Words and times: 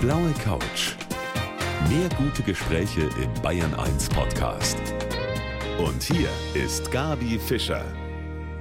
blaue 0.00 0.32
Couch. 0.42 0.94
Mehr 1.90 2.08
gute 2.16 2.42
Gespräche 2.42 3.02
im 3.22 3.42
Bayern 3.42 3.74
1 3.74 4.08
Podcast. 4.08 4.78
Und 5.78 6.02
hier 6.02 6.30
ist 6.54 6.90
Gabi 6.90 7.38
Fischer. 7.38 7.84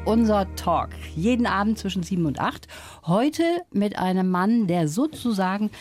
Unser 0.04 0.54
Talk. 0.56 0.90
Jeden 1.16 1.46
Abend 1.46 1.78
zwischen 1.78 2.04
7 2.04 2.26
und 2.26 2.40
8. 2.42 2.68
Heute 3.06 3.44
mit 3.72 3.98
einem 3.98 4.30
Mann, 4.30 4.68
der 4.68 4.90
sozusagen 4.90 5.72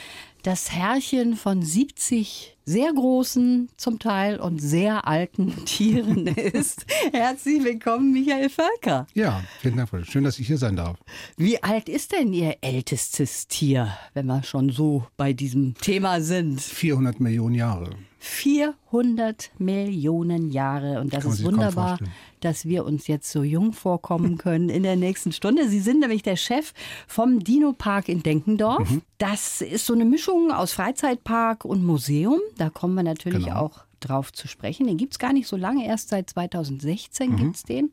das 0.49 0.73
Herrchen 0.73 1.37
von 1.37 1.61
70 1.61 2.57
sehr 2.65 2.91
großen 2.91 3.69
zum 3.77 3.98
Teil 3.98 4.41
und 4.41 4.61
sehr 4.62 5.07
alten 5.07 5.53
Tieren 5.67 6.27
ist. 6.27 6.87
Herzlich 7.12 7.62
willkommen, 7.62 8.15
Michael 8.15 8.48
Völker. 8.48 9.07
Ja, 9.12 9.45
vielen 9.61 9.77
Dank. 9.77 9.91
Schön, 10.07 10.25
dass 10.25 10.39
ich 10.39 10.47
hier 10.47 10.57
sein 10.57 10.75
darf. 10.75 10.97
Wie 11.37 11.62
alt 11.62 11.91
ist 11.91 12.12
denn 12.12 12.33
Ihr 12.33 12.57
ältestes 12.62 13.47
Tier, 13.47 13.93
wenn 14.15 14.25
wir 14.25 14.42
schon 14.42 14.70
so 14.70 15.06
bei 15.19 15.34
diesem 15.34 15.75
Thema 15.75 16.23
sind? 16.23 16.62
400 16.62 17.20
Millionen 17.20 17.55
Jahre. 17.55 17.91
400 18.18 19.50
Millionen 19.58 20.50
Jahre. 20.50 21.00
Und 21.00 21.12
das 21.12 21.24
ist 21.24 21.45
wunderbar, 21.45 21.98
dass 22.41 22.66
wir 22.66 22.84
uns 22.84 23.06
jetzt 23.06 23.30
so 23.30 23.42
jung 23.42 23.72
vorkommen 23.72 24.38
können 24.38 24.68
in 24.68 24.82
der 24.82 24.96
nächsten 24.96 25.32
Stunde. 25.32 25.68
Sie 25.68 25.80
sind 25.80 26.00
nämlich 26.00 26.22
der 26.22 26.36
Chef 26.36 26.72
vom 27.06 27.41
Dino 27.41 27.72
Park 27.72 28.08
in 28.08 28.22
Denkendorf. 28.22 28.91
Mhm. 28.91 29.02
Das 29.18 29.60
ist 29.60 29.86
so 29.86 29.94
eine 29.94 30.04
Mischung 30.04 30.50
aus 30.50 30.72
Freizeitpark 30.72 31.64
und 31.64 31.84
Museum. 31.84 32.41
Da 32.56 32.70
kommen 32.70 32.94
wir 32.94 33.04
natürlich 33.04 33.44
genau. 33.44 33.60
auch 33.60 33.84
drauf 34.00 34.32
zu 34.32 34.48
sprechen. 34.48 34.86
Den 34.86 34.96
gibt 34.96 35.14
es 35.14 35.19
gar 35.19 35.32
nicht 35.32 35.48
so 35.48 35.56
lange, 35.56 35.86
erst 35.86 36.08
seit 36.08 36.30
2016 36.30 37.30
mhm. 37.30 37.36
gibt 37.36 37.56
es 37.56 37.62
den. 37.62 37.92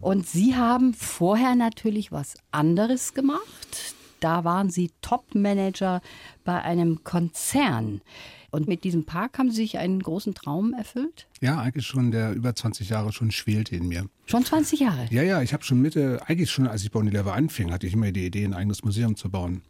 Und 0.00 0.26
Sie 0.26 0.56
haben 0.56 0.94
vorher 0.94 1.54
natürlich 1.54 2.10
was 2.10 2.34
anderes 2.50 3.14
gemacht. 3.14 3.94
Da 4.18 4.44
waren 4.44 4.70
Sie 4.70 4.90
Top-Manager 5.00 6.00
bei 6.44 6.60
einem 6.62 7.04
Konzern. 7.04 8.02
Und 8.52 8.68
mit 8.68 8.84
diesem 8.84 9.04
Park 9.04 9.38
haben 9.38 9.50
Sie 9.50 9.56
sich 9.56 9.78
einen 9.78 10.00
großen 10.00 10.34
Traum 10.34 10.74
erfüllt? 10.74 11.26
Ja, 11.40 11.58
eigentlich 11.58 11.86
schon, 11.86 12.10
der 12.10 12.34
über 12.34 12.54
20 12.54 12.90
Jahre 12.90 13.10
schon 13.10 13.30
schwelte 13.30 13.74
in 13.74 13.88
mir. 13.88 14.06
Schon 14.26 14.44
20 14.44 14.78
Jahre? 14.78 15.06
Ja, 15.10 15.22
ja, 15.22 15.40
ich 15.40 15.54
habe 15.54 15.64
schon 15.64 15.80
Mitte, 15.80 16.20
eigentlich 16.26 16.50
schon, 16.50 16.68
als 16.68 16.84
ich 16.84 16.90
bei 16.90 17.00
Unilever 17.00 17.32
anfing, 17.32 17.72
hatte 17.72 17.86
ich 17.86 17.94
immer 17.94 18.12
die 18.12 18.26
Idee, 18.26 18.44
ein 18.44 18.52
eigenes 18.52 18.84
Museum 18.84 19.16
zu 19.16 19.30
bauen. 19.30 19.62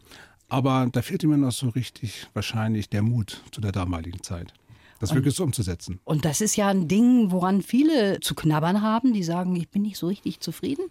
Aber 0.49 0.89
da 0.91 1.01
fehlte 1.01 1.29
mir 1.29 1.39
noch 1.39 1.53
so 1.53 1.69
richtig 1.69 2.27
wahrscheinlich 2.35 2.91
der 2.91 3.03
Mut 3.03 3.41
zu 3.53 3.61
der 3.61 3.71
damaligen 3.71 4.23
Zeit 4.23 4.53
das 5.03 5.11
und, 5.11 5.17
wirklich 5.17 5.35
so 5.35 5.43
umzusetzen. 5.43 5.99
Und 6.05 6.25
das 6.25 6.41
ist 6.41 6.55
ja 6.55 6.69
ein 6.69 6.87
Ding, 6.87 7.33
woran 7.33 7.61
viele 7.61 8.21
zu 8.21 8.37
knabbern 8.37 8.83
haben, 8.83 9.13
die 9.13 9.25
sagen, 9.25 9.57
ich 9.57 9.69
bin 9.69 9.83
nicht 9.83 9.97
so 9.97 10.07
richtig 10.07 10.39
zufrieden, 10.39 10.85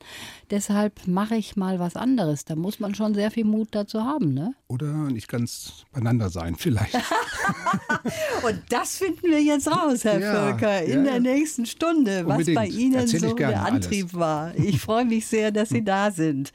deshalb 0.49 1.07
mache 1.07 1.37
ich 1.37 1.55
mal 1.55 1.79
was 1.79 1.95
anderes. 1.95 2.43
Da 2.43 2.57
muss 2.57 2.81
man 2.81 2.93
schon 2.93 3.13
sehr 3.13 3.31
viel 3.31 3.45
Mut 3.45 3.69
dazu 3.71 4.03
haben, 4.03 4.33
ne? 4.33 4.53
Oder 4.67 4.87
nicht 5.09 5.29
ganz 5.29 5.85
beieinander 5.93 6.29
sein, 6.29 6.55
vielleicht. 6.57 6.93
und 8.43 8.61
das 8.67 8.97
finden 8.97 9.29
wir 9.29 9.41
jetzt 9.41 9.69
raus, 9.69 10.03
Herr 10.03 10.19
ja, 10.19 10.33
Völker, 10.33 10.83
in 10.83 11.05
ja, 11.05 11.11
der 11.11 11.19
nächsten 11.21 11.65
Stunde, 11.65 12.25
unbedingt. 12.25 12.57
was 12.57 12.65
bei 12.65 12.67
Ihnen 12.67 13.07
so 13.07 13.33
der 13.33 13.63
Antrieb 13.63 14.07
alles. 14.07 14.19
war. 14.19 14.55
Ich 14.57 14.81
freue 14.81 15.05
mich 15.05 15.25
sehr, 15.25 15.51
dass 15.53 15.69
Sie 15.69 15.83
da 15.85 16.11
sind. 16.11 16.51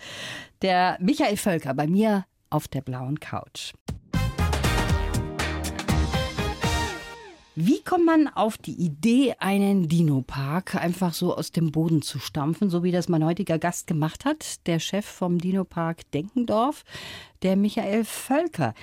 Der 0.60 0.98
Michael 1.00 1.38
Völker 1.38 1.72
bei 1.72 1.86
mir 1.86 2.26
auf 2.50 2.68
der 2.68 2.82
blauen 2.82 3.18
Couch. 3.18 3.72
Wie 7.58 7.82
kommt 7.82 8.04
man 8.04 8.28
auf 8.28 8.58
die 8.58 8.74
Idee, 8.74 9.34
einen 9.38 9.88
Dino-Park 9.88 10.74
einfach 10.74 11.14
so 11.14 11.34
aus 11.34 11.52
dem 11.52 11.72
Boden 11.72 12.02
zu 12.02 12.18
stampfen, 12.18 12.68
so 12.68 12.82
wie 12.82 12.92
das 12.92 13.08
mein 13.08 13.24
heutiger 13.24 13.58
Gast 13.58 13.86
gemacht 13.86 14.26
hat, 14.26 14.66
der 14.66 14.78
Chef 14.78 15.06
vom 15.06 15.38
Dino-Park 15.38 16.10
Denkendorf, 16.10 16.84
der 17.42 17.56
Michael 17.56 18.04
Völker. 18.04 18.74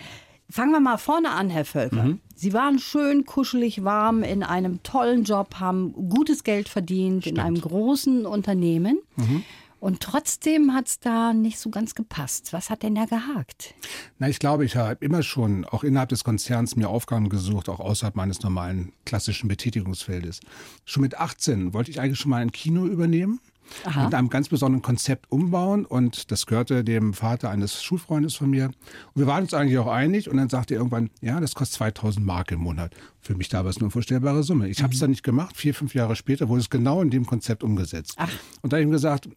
Fangen 0.49 0.71
wir 0.71 0.79
mal 0.79 0.97
vorne 0.97 1.29
an, 1.29 1.51
Herr 1.51 1.65
Völker. 1.65 2.03
Mhm. 2.03 2.19
Sie 2.35 2.53
waren 2.53 2.79
schön 2.79 3.25
kuschelig 3.25 3.83
warm 3.83 4.23
in 4.23 4.41
einem 4.41 4.81
tollen 4.81 5.23
Job, 5.23 5.59
haben 5.59 5.93
gutes 6.09 6.43
Geld 6.43 6.67
verdient 6.67 7.25
Stimmt. 7.25 7.37
in 7.37 7.43
einem 7.43 7.61
großen 7.61 8.25
Unternehmen. 8.25 8.99
Mhm. 9.17 9.43
Und 9.83 9.99
trotzdem 9.99 10.73
hat 10.73 10.87
es 10.87 10.99
da 11.01 11.33
nicht 11.33 11.59
so 11.59 11.69
ganz 11.69 11.93
gepasst. 11.93 12.53
Was 12.53 12.69
hat 12.69 12.83
denn 12.83 12.95
da 12.95 13.03
gehakt? 13.03 13.75
Na, 14.17 14.29
ich 14.29 14.39
glaube, 14.39 14.63
ich 14.63 14.77
habe 14.77 15.03
immer 15.03 15.23
schon, 15.23 15.65
auch 15.65 15.83
innerhalb 15.83 16.07
des 16.07 16.23
Konzerns, 16.23 16.77
mir 16.77 16.87
Aufgaben 16.87 17.27
gesucht, 17.27 17.67
auch 17.67 17.81
außerhalb 17.81 18.15
meines 18.15 18.41
normalen 18.43 18.93
klassischen 19.03 19.49
Betätigungsfeldes. 19.49 20.39
Schon 20.85 21.01
mit 21.01 21.17
18 21.17 21.73
wollte 21.73 21.91
ich 21.91 21.99
eigentlich 21.99 22.17
schon 22.17 22.29
mal 22.29 22.41
ein 22.41 22.53
Kino 22.53 22.85
übernehmen. 22.85 23.41
Aha. 23.85 24.05
mit 24.05 24.13
einem 24.13 24.29
ganz 24.29 24.49
besonderen 24.49 24.81
Konzept 24.81 25.31
umbauen. 25.31 25.85
Und 25.85 26.31
das 26.31 26.45
gehörte 26.45 26.83
dem 26.83 27.13
Vater 27.13 27.49
eines 27.49 27.83
Schulfreundes 27.83 28.35
von 28.35 28.49
mir. 28.49 28.65
Und 28.65 28.75
wir 29.15 29.27
waren 29.27 29.43
uns 29.43 29.53
eigentlich 29.53 29.77
auch 29.77 29.87
einig. 29.87 30.29
Und 30.29 30.37
dann 30.37 30.49
sagte 30.49 30.75
er 30.75 30.79
irgendwann, 30.79 31.09
ja, 31.21 31.39
das 31.39 31.55
kostet 31.55 31.77
2000 31.77 32.25
Mark 32.25 32.51
im 32.51 32.59
Monat. 32.59 32.93
Für 33.21 33.35
mich 33.35 33.49
damals 33.49 33.77
eine 33.77 33.85
unvorstellbare 33.85 34.43
Summe. 34.43 34.69
Ich 34.69 34.79
mhm. 34.79 34.83
habe 34.83 34.93
es 34.93 34.99
dann 34.99 35.09
nicht 35.09 35.23
gemacht. 35.23 35.55
Vier, 35.57 35.73
fünf 35.73 35.93
Jahre 35.93 36.15
später 36.15 36.49
wurde 36.49 36.61
es 36.61 36.69
genau 36.69 37.01
in 37.01 37.09
dem 37.09 37.25
Konzept 37.25 37.63
umgesetzt. 37.63 38.15
Ach. 38.17 38.31
Und 38.61 38.73
da 38.73 38.77
habe 38.77 38.81
ich 38.81 38.87
ihm 38.87 38.91
gesagt, 38.91 39.29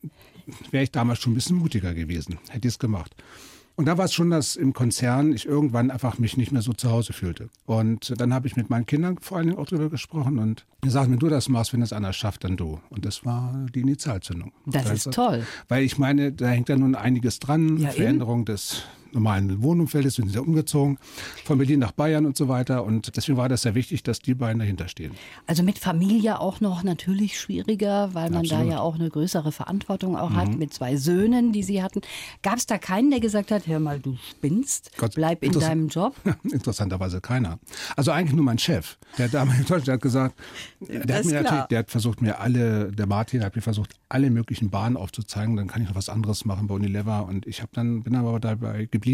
wäre 0.71 0.85
ich 0.85 0.91
damals 0.91 1.21
schon 1.21 1.33
ein 1.33 1.37
bisschen 1.37 1.57
mutiger 1.57 1.95
gewesen, 1.95 2.39
hätte 2.49 2.69
ich 2.69 2.75
es 2.75 2.79
gemacht. 2.79 3.15
Und 3.77 3.85
da 3.85 3.99
war 3.99 4.07
es 4.07 4.15
schon, 4.15 4.31
dass 4.31 4.57
im 4.57 4.73
Konzern 4.73 5.33
ich 5.33 5.45
irgendwann 5.45 5.91
einfach 5.91 6.19
mich 6.19 6.39
nicht 6.39 6.51
mehr 6.51 6.63
so 6.63 6.73
zu 6.73 6.91
Hause 6.91 7.13
fühlte. 7.13 7.51
Und 7.67 8.19
dann 8.19 8.33
habe 8.33 8.47
ich 8.47 8.57
mit 8.57 8.71
meinen 8.71 8.87
Kindern 8.87 9.19
vor 9.21 9.37
allen 9.37 9.49
Dingen 9.49 9.59
auch 9.59 9.67
darüber 9.67 9.91
gesprochen 9.91 10.39
und 10.39 10.65
die 10.83 10.89
sagten, 10.89 11.13
wenn 11.13 11.19
du 11.19 11.29
das 11.29 11.51
machst, 11.51 11.75
wenn 11.75 11.81
das 11.81 11.93
einer 11.93 12.15
schafft, 12.15 12.45
dann 12.45 12.57
du. 12.57 12.81
Und 12.89 13.05
das 13.05 13.27
war 13.27 13.67
die 13.75 13.81
Initialzündung. 13.81 14.53
Das, 14.65 14.85
das 14.85 15.07
ist 15.07 15.13
toll. 15.13 15.45
Weil 15.69 15.85
ich 15.85 15.99
meine, 15.99 16.33
da 16.33 16.49
hängt 16.49 16.71
ja 16.71 16.77
nun 16.77 16.95
einiges 16.95 17.39
dran. 17.39 17.77
Ja, 17.77 17.91
Veränderung 17.91 18.41
eben. 18.41 18.47
des 18.47 18.85
normalen 19.17 19.63
Wohnumfeldes, 19.63 20.15
sind 20.15 20.31
sie 20.31 20.41
umgezogen, 20.41 20.99
von 21.45 21.59
Berlin 21.59 21.81
nach 21.81 21.93
Bayern 21.93 22.27
und 22.27 22.37
so 22.37 22.49
weiter. 22.49 22.85
Und 22.85 23.17
deswegen 23.17 23.37
war 23.37 23.49
das 23.49 23.63
sehr 23.63 23.75
wichtig, 23.75 24.03
dass 24.03 24.21
die 24.21 24.35
beiden 24.35 24.61
dahinter 24.61 24.89
stehen. 24.89 25.13
Also 25.47 25.63
mit 25.63 25.79
Familie 25.79 26.41
auch 26.41 26.61
noch 26.61 26.83
natürlich 26.83 27.41
schwieriger, 27.41 28.11
weil 28.13 28.31
man 28.31 28.43
Absolut. 28.43 28.67
da 28.67 28.71
ja 28.71 28.81
auch 28.81 28.95
eine 28.95 29.11
größere 29.11 29.53
Verantwortung 29.53 30.17
auch 30.17 30.31
mhm. 30.31 30.37
hat 30.37 30.57
mit 30.57 30.73
zwei 30.73 30.97
Söhnen, 30.97 31.53
die 31.53 31.63
sie 31.63 31.83
hatten. 31.83 32.03
Gab 32.43 32.59
es 32.59 32.67
da 32.67 32.79
keinen, 32.79 33.11
der 33.11 33.21
gesagt 33.21 33.51
hat, 33.51 33.67
hör 33.67 33.81
mal, 33.81 33.99
du 33.99 34.17
spinnst, 34.31 34.91
Gott, 34.99 35.15
bleib 35.15 35.43
in 35.43 35.53
deinem 35.53 35.89
Job? 35.89 36.15
Interessanterweise 36.45 37.21
keiner. 37.21 37.59
Also 37.97 38.13
eigentlich 38.13 38.35
nur 38.35 38.45
mein 38.45 38.59
Chef. 38.59 38.99
Der 39.19 39.29
damals 39.29 39.59
in 39.59 39.65
Deutschland 39.65 39.89
hat 39.89 40.03
gesagt, 40.03 40.35
der 40.81 41.17
hat, 41.17 41.25
mir 41.25 41.43
natürlich, 41.43 41.65
der 41.65 41.79
hat 41.81 41.91
versucht 41.91 42.21
mir 42.21 42.39
alle, 42.41 42.93
der 42.93 43.07
Martin 43.07 43.43
hat 43.43 43.57
mir 43.57 43.63
versucht, 43.63 43.95
alle 44.09 44.31
möglichen 44.31 44.71
Bahnen 44.71 44.97
aufzuzeigen, 44.97 45.57
dann 45.57 45.67
kann 45.67 45.83
ich 45.83 45.89
noch 45.89 45.97
was 45.97 46.09
anderes 46.09 46.45
machen 46.45 46.67
bei 46.67 46.75
Unilever. 46.75 47.27
Und 47.27 47.47
ich 47.47 47.63
habe 47.63 47.71
dann, 47.75 48.03
bin 48.03 48.15
aber 48.15 48.39
dabei 48.39 48.87
geblieben. 48.91 49.06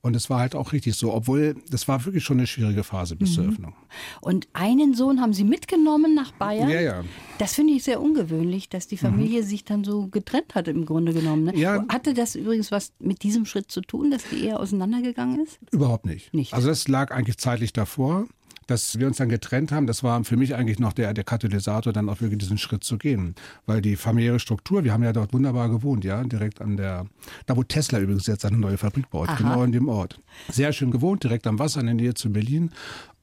Und 0.00 0.16
es 0.16 0.28
war 0.28 0.40
halt 0.40 0.56
auch 0.56 0.72
richtig 0.72 0.96
so, 0.96 1.14
obwohl 1.14 1.54
das 1.70 1.86
war 1.86 2.04
wirklich 2.04 2.24
schon 2.24 2.38
eine 2.38 2.46
schwierige 2.46 2.82
Phase 2.82 3.14
bis 3.14 3.30
mhm. 3.30 3.34
zur 3.34 3.44
Öffnung. 3.44 3.74
Und 4.20 4.48
einen 4.52 4.94
Sohn 4.94 5.20
haben 5.20 5.32
Sie 5.32 5.44
mitgenommen 5.44 6.14
nach 6.14 6.32
Bayern? 6.32 6.68
Ja, 6.68 6.80
ja. 6.80 7.04
Das 7.38 7.54
finde 7.54 7.74
ich 7.74 7.84
sehr 7.84 8.00
ungewöhnlich, 8.00 8.68
dass 8.68 8.88
die 8.88 8.96
Familie 8.96 9.42
mhm. 9.42 9.46
sich 9.46 9.64
dann 9.64 9.84
so 9.84 10.08
getrennt 10.08 10.54
hat 10.56 10.66
im 10.66 10.86
Grunde 10.86 11.12
genommen. 11.12 11.44
Ne? 11.44 11.56
Ja. 11.56 11.84
Hatte 11.88 12.14
das 12.14 12.34
übrigens 12.34 12.72
was 12.72 12.92
mit 12.98 13.22
diesem 13.22 13.46
Schritt 13.46 13.70
zu 13.70 13.80
tun, 13.80 14.10
dass 14.10 14.24
die 14.28 14.44
Ehe 14.44 14.58
auseinandergegangen 14.58 15.40
ist? 15.40 15.58
Überhaupt 15.70 16.06
nicht. 16.06 16.34
nicht. 16.34 16.52
Also 16.52 16.68
das 16.68 16.88
lag 16.88 17.12
eigentlich 17.12 17.38
zeitlich 17.38 17.72
davor 17.72 18.26
dass 18.66 18.98
wir 18.98 19.06
uns 19.06 19.16
dann 19.16 19.28
getrennt 19.28 19.72
haben, 19.72 19.86
das 19.86 20.02
war 20.02 20.22
für 20.24 20.36
mich 20.36 20.54
eigentlich 20.54 20.78
noch 20.78 20.92
der, 20.92 21.14
der 21.14 21.24
Katalysator, 21.24 21.92
dann 21.92 22.08
auch 22.08 22.20
wirklich 22.20 22.38
diesen 22.38 22.58
Schritt 22.58 22.84
zu 22.84 22.98
gehen. 22.98 23.34
Weil 23.66 23.82
die 23.82 23.96
familiäre 23.96 24.38
Struktur, 24.38 24.84
wir 24.84 24.92
haben 24.92 25.02
ja 25.02 25.12
dort 25.12 25.32
wunderbar 25.32 25.68
gewohnt, 25.68 26.04
ja, 26.04 26.22
direkt 26.24 26.60
an 26.60 26.76
der, 26.76 27.06
da 27.46 27.56
wo 27.56 27.62
Tesla 27.62 27.98
übrigens 27.98 28.26
jetzt 28.26 28.44
eine 28.44 28.58
neue 28.58 28.78
Fabrik 28.78 29.10
baut, 29.10 29.28
Aha. 29.28 29.36
genau 29.36 29.62
in 29.64 29.72
dem 29.72 29.88
Ort. 29.88 30.18
Sehr 30.50 30.72
schön 30.72 30.90
gewohnt, 30.90 31.24
direkt 31.24 31.46
am 31.46 31.58
Wasser 31.58 31.80
in 31.80 31.86
der 31.86 31.94
Nähe 31.94 32.14
zu 32.14 32.30
Berlin. 32.30 32.70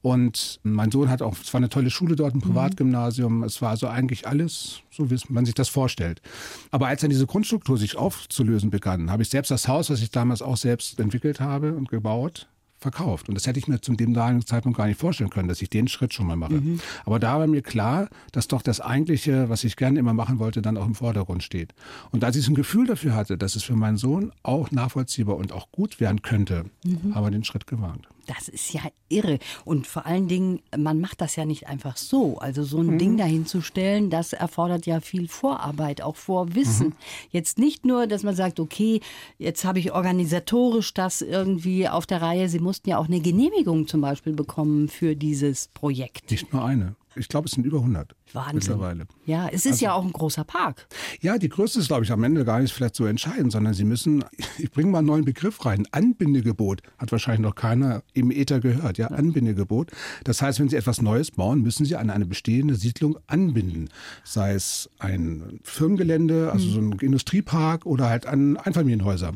Und 0.02 0.60
mein 0.62 0.90
Sohn 0.90 1.10
hat 1.10 1.20
auch, 1.20 1.36
es 1.38 1.52
war 1.52 1.58
eine 1.58 1.68
tolle 1.68 1.90
Schule 1.90 2.16
dort, 2.16 2.34
ein 2.34 2.38
mhm. 2.38 2.42
Privatgymnasium. 2.42 3.42
Es 3.42 3.60
war 3.60 3.70
also 3.70 3.86
eigentlich 3.86 4.26
alles, 4.26 4.80
so 4.90 5.10
wie 5.10 5.18
man 5.28 5.44
sich 5.44 5.54
das 5.54 5.68
vorstellt. 5.68 6.22
Aber 6.70 6.86
als 6.86 7.02
dann 7.02 7.10
diese 7.10 7.26
Grundstruktur 7.26 7.76
sich 7.76 7.96
aufzulösen 7.96 8.70
begann, 8.70 9.10
habe 9.10 9.22
ich 9.22 9.28
selbst 9.28 9.50
das 9.50 9.68
Haus, 9.68 9.90
was 9.90 10.00
ich 10.00 10.10
damals 10.10 10.40
auch 10.40 10.56
selbst 10.56 10.98
entwickelt 10.98 11.40
habe 11.40 11.74
und 11.74 11.90
gebaut, 11.90 12.48
verkauft. 12.80 13.28
Und 13.28 13.34
das 13.34 13.46
hätte 13.46 13.58
ich 13.58 13.68
mir 13.68 13.80
zum 13.80 13.96
dem 13.96 14.14
damaligen 14.14 14.44
Zeitpunkt 14.44 14.78
gar 14.78 14.86
nicht 14.86 14.98
vorstellen 14.98 15.30
können, 15.30 15.48
dass 15.48 15.62
ich 15.62 15.70
den 15.70 15.88
Schritt 15.88 16.14
schon 16.14 16.26
mal 16.26 16.36
mache. 16.36 16.54
Mhm. 16.54 16.80
Aber 17.04 17.18
da 17.18 17.38
war 17.38 17.46
mir 17.46 17.62
klar, 17.62 18.08
dass 18.32 18.48
doch 18.48 18.62
das 18.62 18.80
Eigentliche, 18.80 19.48
was 19.48 19.64
ich 19.64 19.76
gerne 19.76 19.98
immer 19.98 20.14
machen 20.14 20.38
wollte, 20.38 20.62
dann 20.62 20.76
auch 20.76 20.86
im 20.86 20.94
Vordergrund 20.94 21.42
steht. 21.42 21.74
Und 22.10 22.24
als 22.24 22.36
ich 22.36 22.44
so 22.44 22.52
ein 22.52 22.56
Gefühl 22.56 22.86
dafür 22.86 23.14
hatte, 23.14 23.36
dass 23.36 23.56
es 23.56 23.62
für 23.62 23.76
meinen 23.76 23.96
Sohn 23.96 24.32
auch 24.42 24.70
nachvollziehbar 24.70 25.36
und 25.36 25.52
auch 25.52 25.70
gut 25.70 26.00
werden 26.00 26.22
könnte, 26.22 26.64
mhm. 26.84 27.14
haben 27.14 27.24
wir 27.24 27.30
den 27.30 27.44
Schritt 27.44 27.66
gewagt. 27.66 28.08
Das 28.36 28.48
ist 28.48 28.72
ja 28.72 28.82
irre. 29.08 29.40
Und 29.64 29.88
vor 29.88 30.06
allen 30.06 30.28
Dingen, 30.28 30.60
man 30.76 31.00
macht 31.00 31.20
das 31.20 31.34
ja 31.34 31.44
nicht 31.44 31.66
einfach 31.66 31.96
so. 31.96 32.38
Also 32.38 32.62
so 32.62 32.78
ein 32.78 32.92
mhm. 32.94 32.98
Ding 32.98 33.16
dahinzustellen, 33.16 34.08
das 34.08 34.32
erfordert 34.32 34.86
ja 34.86 35.00
viel 35.00 35.26
Vorarbeit, 35.26 36.00
auch 36.00 36.14
Vorwissen. 36.14 36.88
Mhm. 36.88 36.94
Jetzt 37.30 37.58
nicht 37.58 37.84
nur, 37.84 38.06
dass 38.06 38.22
man 38.22 38.36
sagt, 38.36 38.60
okay, 38.60 39.00
jetzt 39.38 39.64
habe 39.64 39.80
ich 39.80 39.92
organisatorisch 39.92 40.94
das 40.94 41.22
irgendwie 41.22 41.88
auf 41.88 42.06
der 42.06 42.22
Reihe. 42.22 42.48
Sie 42.48 42.60
mussten 42.60 42.88
ja 42.88 42.98
auch 42.98 43.08
eine 43.08 43.20
Genehmigung 43.20 43.88
zum 43.88 44.00
Beispiel 44.00 44.32
bekommen 44.32 44.88
für 44.88 45.16
dieses 45.16 45.66
Projekt. 45.68 46.30
Nicht 46.30 46.52
nur 46.52 46.64
eine. 46.64 46.94
Ich 47.16 47.28
glaube, 47.28 47.46
es 47.46 47.52
sind 47.52 47.64
über 47.66 47.78
100 47.78 48.14
Wahnsinn. 48.32 48.54
mittlerweile. 48.56 49.06
Ja, 49.26 49.48
es 49.48 49.66
ist 49.66 49.72
Also- 49.72 49.84
ja 49.86 49.92
auch 49.94 50.04
ein 50.04 50.12
großer 50.12 50.44
Park. 50.44 50.86
Ja, 51.20 51.38
die 51.38 51.48
Größe 51.48 51.80
ist, 51.80 51.88
glaube 51.88 52.04
ich, 52.04 52.12
am 52.12 52.22
Ende 52.22 52.44
gar 52.44 52.60
nicht 52.60 52.72
vielleicht 52.72 52.94
so 52.94 53.04
entscheidend, 53.06 53.50
sondern 53.52 53.74
Sie 53.74 53.84
müssen, 53.84 54.24
ich 54.58 54.70
bringe 54.70 54.90
mal 54.90 54.98
einen 54.98 55.08
neuen 55.08 55.24
Begriff 55.24 55.64
rein, 55.66 55.86
Anbindegebot, 55.90 56.82
hat 56.98 57.10
wahrscheinlich 57.12 57.40
noch 57.42 57.54
keiner 57.54 58.02
im 58.14 58.30
Äther 58.30 58.60
gehört, 58.60 58.98
ja, 58.98 59.08
Anbindegebot. 59.08 59.90
Das 60.24 60.40
heißt, 60.42 60.60
wenn 60.60 60.68
Sie 60.68 60.76
etwas 60.76 61.02
Neues 61.02 61.30
bauen, 61.32 61.62
müssen 61.62 61.84
Sie 61.84 61.96
an 61.96 62.10
eine 62.10 62.26
bestehende 62.26 62.76
Siedlung 62.76 63.18
anbinden. 63.26 63.88
Sei 64.24 64.52
es 64.54 64.88
ein 64.98 65.58
Firmengelände, 65.64 66.50
also 66.52 66.68
so 66.68 66.80
ein 66.80 66.92
Industriepark 67.00 67.86
oder 67.86 68.08
halt 68.08 68.26
an 68.26 68.56
Einfamilienhäuser. 68.56 69.32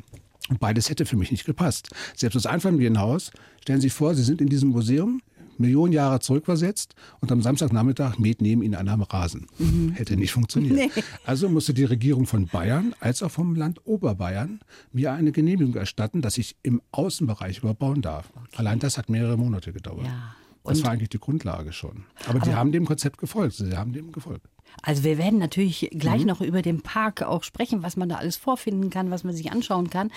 Und 0.51 0.61
beides 0.61 0.91
hätte 0.91 1.07
für 1.07 1.17
mich 1.17 1.31
nicht 1.31 1.47
gepasst. 1.47 1.89
Selbst 2.15 2.35
das 2.37 2.45
Einfamilienhaus, 2.47 3.31
stellen 3.63 3.81
Sie 3.81 3.87
sich 3.89 3.95
vor, 3.95 4.15
Sie 4.15 4.23
sind 4.23 4.43
in 4.43 4.49
diesem 4.49 4.69
Museum, 4.71 5.23
Millionen 5.59 5.93
Jahre 5.93 6.21
zurückversetzt 6.21 6.95
und 7.21 7.31
am 7.33 7.43
Samstagnachmittag 7.43 8.19
mäht 8.19 8.41
neben 8.43 8.63
Ihnen 8.63 8.75
einer 8.75 8.93
am 8.93 9.03
Rasen. 9.03 9.47
Hätte 9.95 10.17
nicht 10.17 10.33
funktioniert. 10.33 10.91
Also 11.25 11.49
musste 11.49 11.75
die 11.75 11.85
Regierung 11.85 12.27
von 12.27 12.47
Bayern 12.47 12.95
als 13.01 13.23
auch 13.23 13.31
vom 13.31 13.55
Land 13.55 13.81
Oberbayern 13.87 14.61
mir 14.93 15.13
eine 15.13 15.33
Genehmigung 15.33 15.75
erstatten, 15.77 16.23
dass 16.23 16.39
ich 16.39 16.57
im 16.63 16.81
Außenbereich 16.93 17.59
überbauen 17.59 18.03
darf. 18.03 18.31
Allein 18.57 18.79
das 18.79 18.99
hat 18.99 19.09
mehrere 19.09 19.37
Monate 19.37 19.73
gedauert. 19.73 20.07
Ja. 20.07 20.35
Das 20.67 20.83
war 20.83 20.93
eigentlich 20.93 21.11
die 21.11 21.19
Grundlage 21.19 21.73
schon. 21.75 22.05
Aber, 22.27 22.39
die 22.39 22.55
haben 22.55 22.73
dem 22.73 22.87
Konzept 22.87 23.19
gefolgt. 23.19 23.55
Sie 23.57 23.77
haben 23.77 23.93
dem 23.93 24.13
gefolgt. 24.13 24.47
Also 24.81 25.05
wir 25.05 25.19
werden 25.19 25.39
natürlich 25.39 25.91
gleich 25.93 26.23
Mhm. 26.23 26.27
noch 26.29 26.41
über 26.41 26.63
den 26.63 26.81
Park 26.81 27.23
auch 27.23 27.43
sprechen, 27.45 27.83
was 27.83 27.97
man 27.99 28.09
da 28.09 28.17
alles 28.17 28.37
vorfinden 28.39 28.89
kann, 28.89 29.11
was 29.11 29.25
man 29.25 29.35
sich 29.37 29.53
anschauen 29.53 29.91
kann. 29.91 30.11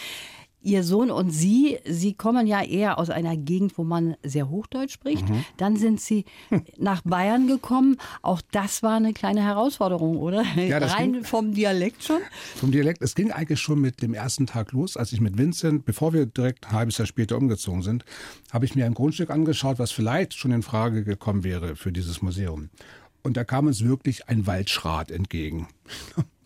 Ihr 0.61 0.83
Sohn 0.83 1.11
und 1.11 1.29
Sie, 1.31 1.77
Sie 1.85 2.13
kommen 2.13 2.45
ja 2.47 2.61
eher 2.63 2.97
aus 2.97 3.09
einer 3.09 3.37
Gegend, 3.37 3.77
wo 3.77 3.83
man 3.83 4.15
sehr 4.23 4.49
Hochdeutsch 4.49 4.91
spricht. 4.91 5.29
Mhm. 5.29 5.45
Dann 5.57 5.77
sind 5.77 6.01
Sie 6.01 6.25
nach 6.77 7.01
Bayern 7.03 7.47
gekommen. 7.47 7.97
Auch 8.21 8.41
das 8.51 8.83
war 8.83 8.95
eine 8.97 9.13
kleine 9.13 9.43
Herausforderung, 9.43 10.17
oder? 10.17 10.43
Ja, 10.55 10.79
Rein 10.79 11.13
ging- 11.13 11.23
vom 11.23 11.53
Dialekt 11.53 12.03
schon. 12.03 12.19
Vom 12.55 12.71
Dialekt, 12.71 13.01
es 13.01 13.15
ging 13.15 13.31
eigentlich 13.31 13.59
schon 13.61 13.79
mit 13.79 14.01
dem 14.01 14.13
ersten 14.13 14.45
Tag 14.47 14.71
los, 14.71 14.97
als 14.97 15.13
ich 15.13 15.21
mit 15.21 15.37
Vincent, 15.37 15.85
bevor 15.85 16.11
wir 16.13 16.25
direkt 16.25 16.67
ein 16.67 16.73
halbes 16.73 16.97
Jahr 16.97 17.05
später 17.07 17.37
umgezogen 17.37 17.81
sind, 17.83 18.03
habe 18.51 18.65
ich 18.65 18.75
mir 18.75 18.85
ein 18.85 18.93
Grundstück 18.93 19.29
angeschaut, 19.29 19.79
was 19.79 19.91
vielleicht 19.91 20.33
schon 20.33 20.51
in 20.51 20.63
Frage 20.63 21.03
gekommen 21.03 21.43
wäre 21.43 21.75
für 21.75 21.91
dieses 21.91 22.21
Museum. 22.21 22.69
Und 23.23 23.37
da 23.37 23.43
kam 23.43 23.67
uns 23.67 23.83
wirklich 23.83 24.27
ein 24.27 24.47
Waldschrat 24.47 25.11
entgegen. 25.11 25.67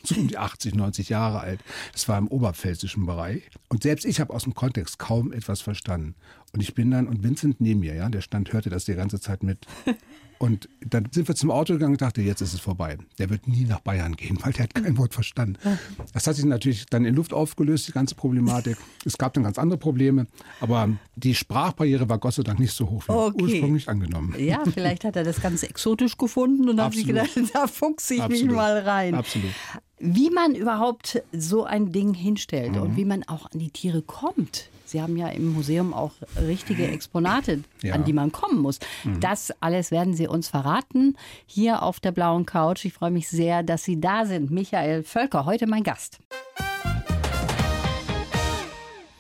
So 0.04 0.16
um 0.16 0.28
die 0.28 0.38
80, 0.38 0.76
90 0.76 1.10
Jahre 1.10 1.40
alt. 1.42 1.60
Das 1.94 2.08
war 2.08 2.18
im 2.18 2.28
oberpfälzischen 2.28 3.06
Bereich. 3.06 3.44
Und 3.70 3.84
selbst 3.84 4.06
ich 4.06 4.20
habe 4.20 4.34
aus 4.34 4.44
dem 4.44 4.54
Kontext 4.56 5.00
kaum 5.00 5.32
etwas 5.32 5.62
verstanden. 5.62 6.16
Und 6.54 6.62
ich 6.62 6.74
bin 6.74 6.92
dann, 6.92 7.08
und 7.08 7.24
Vincent 7.24 7.62
neben 7.62 7.80
mir, 7.82 7.96
ja, 7.96 8.10
der 8.10 8.22
stand, 8.22 8.52
hörte 8.52 8.70
das 8.70 8.86
die 8.86 8.96
ganze 8.96 9.20
Zeit 9.20 9.44
mit. 9.44 9.66
Und 10.42 10.68
dann 10.84 11.08
sind 11.12 11.28
wir 11.28 11.36
zum 11.36 11.52
Auto 11.52 11.74
gegangen 11.74 11.92
und 11.94 12.02
dachte, 12.02 12.24
jetzt 12.24 12.42
ist 12.42 12.56
es 12.56 12.60
vorbei. 12.60 12.98
Der 13.20 13.30
wird 13.30 13.48
nie 13.48 13.66
nach 13.66 13.80
Bayern 13.82 14.16
gehen, 14.16 14.40
weil 14.42 14.52
der 14.54 14.64
hat 14.64 14.74
kein 14.74 14.98
Wort 14.98 15.14
verstanden. 15.14 15.58
Das 16.16 16.26
hat 16.26 16.36
sich 16.36 16.46
natürlich 16.46 16.88
dann 16.88 17.06
in 17.06 17.14
Luft 17.14 17.32
aufgelöst, 17.32 17.88
die 17.88 17.92
ganze 17.92 18.16
Problematik. 18.16 18.76
Es 19.06 19.20
gab 19.20 19.36
dann 19.36 19.44
ganz 19.44 19.60
andere 19.60 19.78
Probleme, 19.78 20.26
aber 20.60 20.90
die 21.16 21.36
Sprachbarriere 21.36 22.10
war 22.10 22.18
Gott 22.18 22.34
sei 22.34 22.42
Dank 22.42 22.58
nicht 22.58 22.74
so 22.74 22.90
hoch 22.90 23.04
wie 23.08 23.12
Okay. 23.12 23.44
ursprünglich 23.44 23.88
angenommen. 23.88 24.34
Ja, 24.40 24.64
vielleicht 24.74 25.04
hat 25.04 25.16
er 25.16 25.24
das 25.24 25.40
ganz 25.44 25.62
exotisch 25.62 26.18
gefunden 26.18 26.68
und 26.70 26.82
hat 26.82 26.94
sich 26.96 27.08
Absolut. 27.08 27.36
gedacht, 27.36 27.52
da 27.56 27.68
fuchse 27.68 28.16
ich 28.16 28.28
mich 28.28 28.42
Absolut. 28.42 28.56
mal 28.56 28.80
rein. 28.80 29.14
Absolut. 29.14 29.52
Wie 30.04 30.32
man 30.32 30.56
überhaupt 30.56 31.22
so 31.32 31.64
ein 31.64 31.92
Ding 31.92 32.14
hinstellt 32.16 32.72
Mhm. 32.74 32.82
und 32.82 32.98
wie 32.98 33.06
man 33.06 33.24
auch 33.28 33.46
an 33.52 33.60
die 33.60 33.70
Tiere 33.70 34.02
kommt. 34.02 34.70
Sie 34.86 35.02
haben 35.02 35.16
ja 35.16 35.28
im 35.30 35.54
Museum 35.54 35.94
auch 35.94 36.12
richtige 36.38 36.88
Exponate, 36.88 37.64
Ja. 37.84 37.94
an 37.94 38.04
die 38.04 38.12
man 38.12 38.32
kommen 38.32 38.60
muss. 38.60 38.80
Das 39.22 39.54
alles 39.62 39.92
werden 39.92 40.14
Sie 40.16 40.28
uns 40.28 40.50
verraten 40.50 41.16
hier 41.46 41.84
auf 41.84 42.00
der 42.00 42.12
blauen 42.12 42.46
Couch. 42.46 42.84
Ich 42.84 42.94
freue 42.94 43.12
mich 43.12 43.30
sehr, 43.30 43.64
dass 43.64 43.84
Sie 43.84 44.02
da 44.02 44.26
sind. 44.26 44.50
Michael 44.52 45.04
Völker, 45.04 45.46
heute 45.46 45.68
mein 45.68 45.84
Gast. 45.84 46.20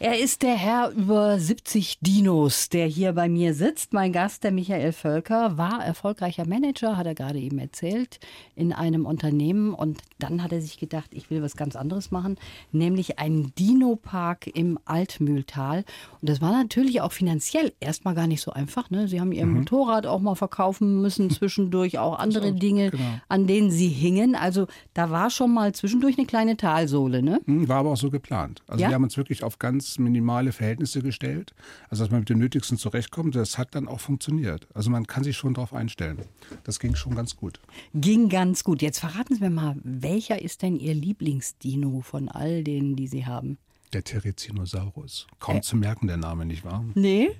Er 0.03 0.17
ist 0.17 0.41
der 0.41 0.55
Herr 0.55 0.89
über 0.89 1.37
70 1.37 1.99
Dinos, 1.99 2.69
der 2.69 2.87
hier 2.87 3.13
bei 3.13 3.29
mir 3.29 3.53
sitzt. 3.53 3.93
Mein 3.93 4.11
Gast, 4.11 4.43
der 4.43 4.51
Michael 4.51 4.93
Völker, 4.93 5.59
war 5.59 5.85
erfolgreicher 5.85 6.47
Manager, 6.47 6.97
hat 6.97 7.05
er 7.05 7.13
gerade 7.13 7.37
eben 7.37 7.59
erzählt, 7.59 8.19
in 8.55 8.73
einem 8.73 9.05
Unternehmen. 9.05 9.75
Und 9.75 10.01
dann 10.17 10.41
hat 10.41 10.53
er 10.53 10.61
sich 10.61 10.79
gedacht, 10.79 11.11
ich 11.13 11.29
will 11.29 11.43
was 11.43 11.55
ganz 11.55 11.75
anderes 11.75 12.09
machen, 12.09 12.37
nämlich 12.71 13.19
einen 13.19 13.53
Dino-Park 13.53 14.47
im 14.47 14.79
Altmühltal. 14.85 15.85
Und 16.19 16.29
das 16.29 16.41
war 16.41 16.51
natürlich 16.51 17.01
auch 17.01 17.11
finanziell 17.11 17.71
erstmal 17.79 18.15
gar 18.15 18.25
nicht 18.25 18.41
so 18.41 18.49
einfach. 18.49 18.89
Ne? 18.89 19.07
Sie 19.07 19.21
haben 19.21 19.31
Ihr 19.31 19.45
Motorrad 19.45 20.07
auch 20.07 20.19
mal 20.19 20.33
verkaufen 20.33 20.99
müssen, 21.03 21.29
zwischendurch 21.29 21.99
auch 21.99 22.17
andere 22.17 22.53
Dinge, 22.53 22.89
genau. 22.89 23.03
an 23.29 23.45
denen 23.45 23.69
Sie 23.69 23.89
hingen. 23.89 24.33
Also 24.33 24.65
da 24.95 25.11
war 25.11 25.29
schon 25.29 25.53
mal 25.53 25.75
zwischendurch 25.75 26.17
eine 26.17 26.25
kleine 26.25 26.57
Talsohle. 26.57 27.21
Ne? 27.21 27.39
Hm, 27.45 27.67
War 27.67 27.77
aber 27.77 27.91
auch 27.91 27.97
so 27.97 28.09
geplant. 28.09 28.63
Also 28.65 28.81
Ja? 28.81 28.89
wir 28.89 28.95
haben 28.95 29.03
uns 29.03 29.15
wirklich 29.15 29.43
auf 29.43 29.59
ganz 29.59 29.90
minimale 29.99 30.51
Verhältnisse 30.51 31.01
gestellt. 31.01 31.53
Also 31.89 32.03
dass 32.03 32.11
man 32.11 32.21
mit 32.21 32.29
dem 32.29 32.39
Nötigsten 32.39 32.77
zurechtkommt, 32.77 33.35
das 33.35 33.57
hat 33.57 33.75
dann 33.75 33.87
auch 33.87 33.99
funktioniert. 33.99 34.67
Also 34.73 34.89
man 34.89 35.07
kann 35.07 35.23
sich 35.23 35.37
schon 35.37 35.53
darauf 35.53 35.73
einstellen. 35.73 36.19
Das 36.63 36.79
ging 36.79 36.95
schon 36.95 37.15
ganz 37.15 37.35
gut. 37.35 37.59
Ging 37.93 38.29
ganz 38.29 38.63
gut. 38.63 38.81
Jetzt 38.81 38.99
verraten 38.99 39.35
Sie 39.35 39.41
mir 39.41 39.49
mal, 39.49 39.75
welcher 39.83 40.41
ist 40.41 40.61
denn 40.61 40.77
Ihr 40.77 40.93
Lieblingsdino 40.93 42.01
von 42.01 42.29
all 42.29 42.63
denen, 42.63 42.95
die 42.95 43.07
Sie 43.07 43.25
haben? 43.25 43.57
Der 43.93 44.05
Therizinosaurus. 44.05 45.27
Kaum 45.39 45.61
zu 45.61 45.75
merken 45.75 46.07
der 46.07 46.15
Name, 46.15 46.45
nicht 46.45 46.63
wahr? 46.63 46.85
Nee, 46.95 47.31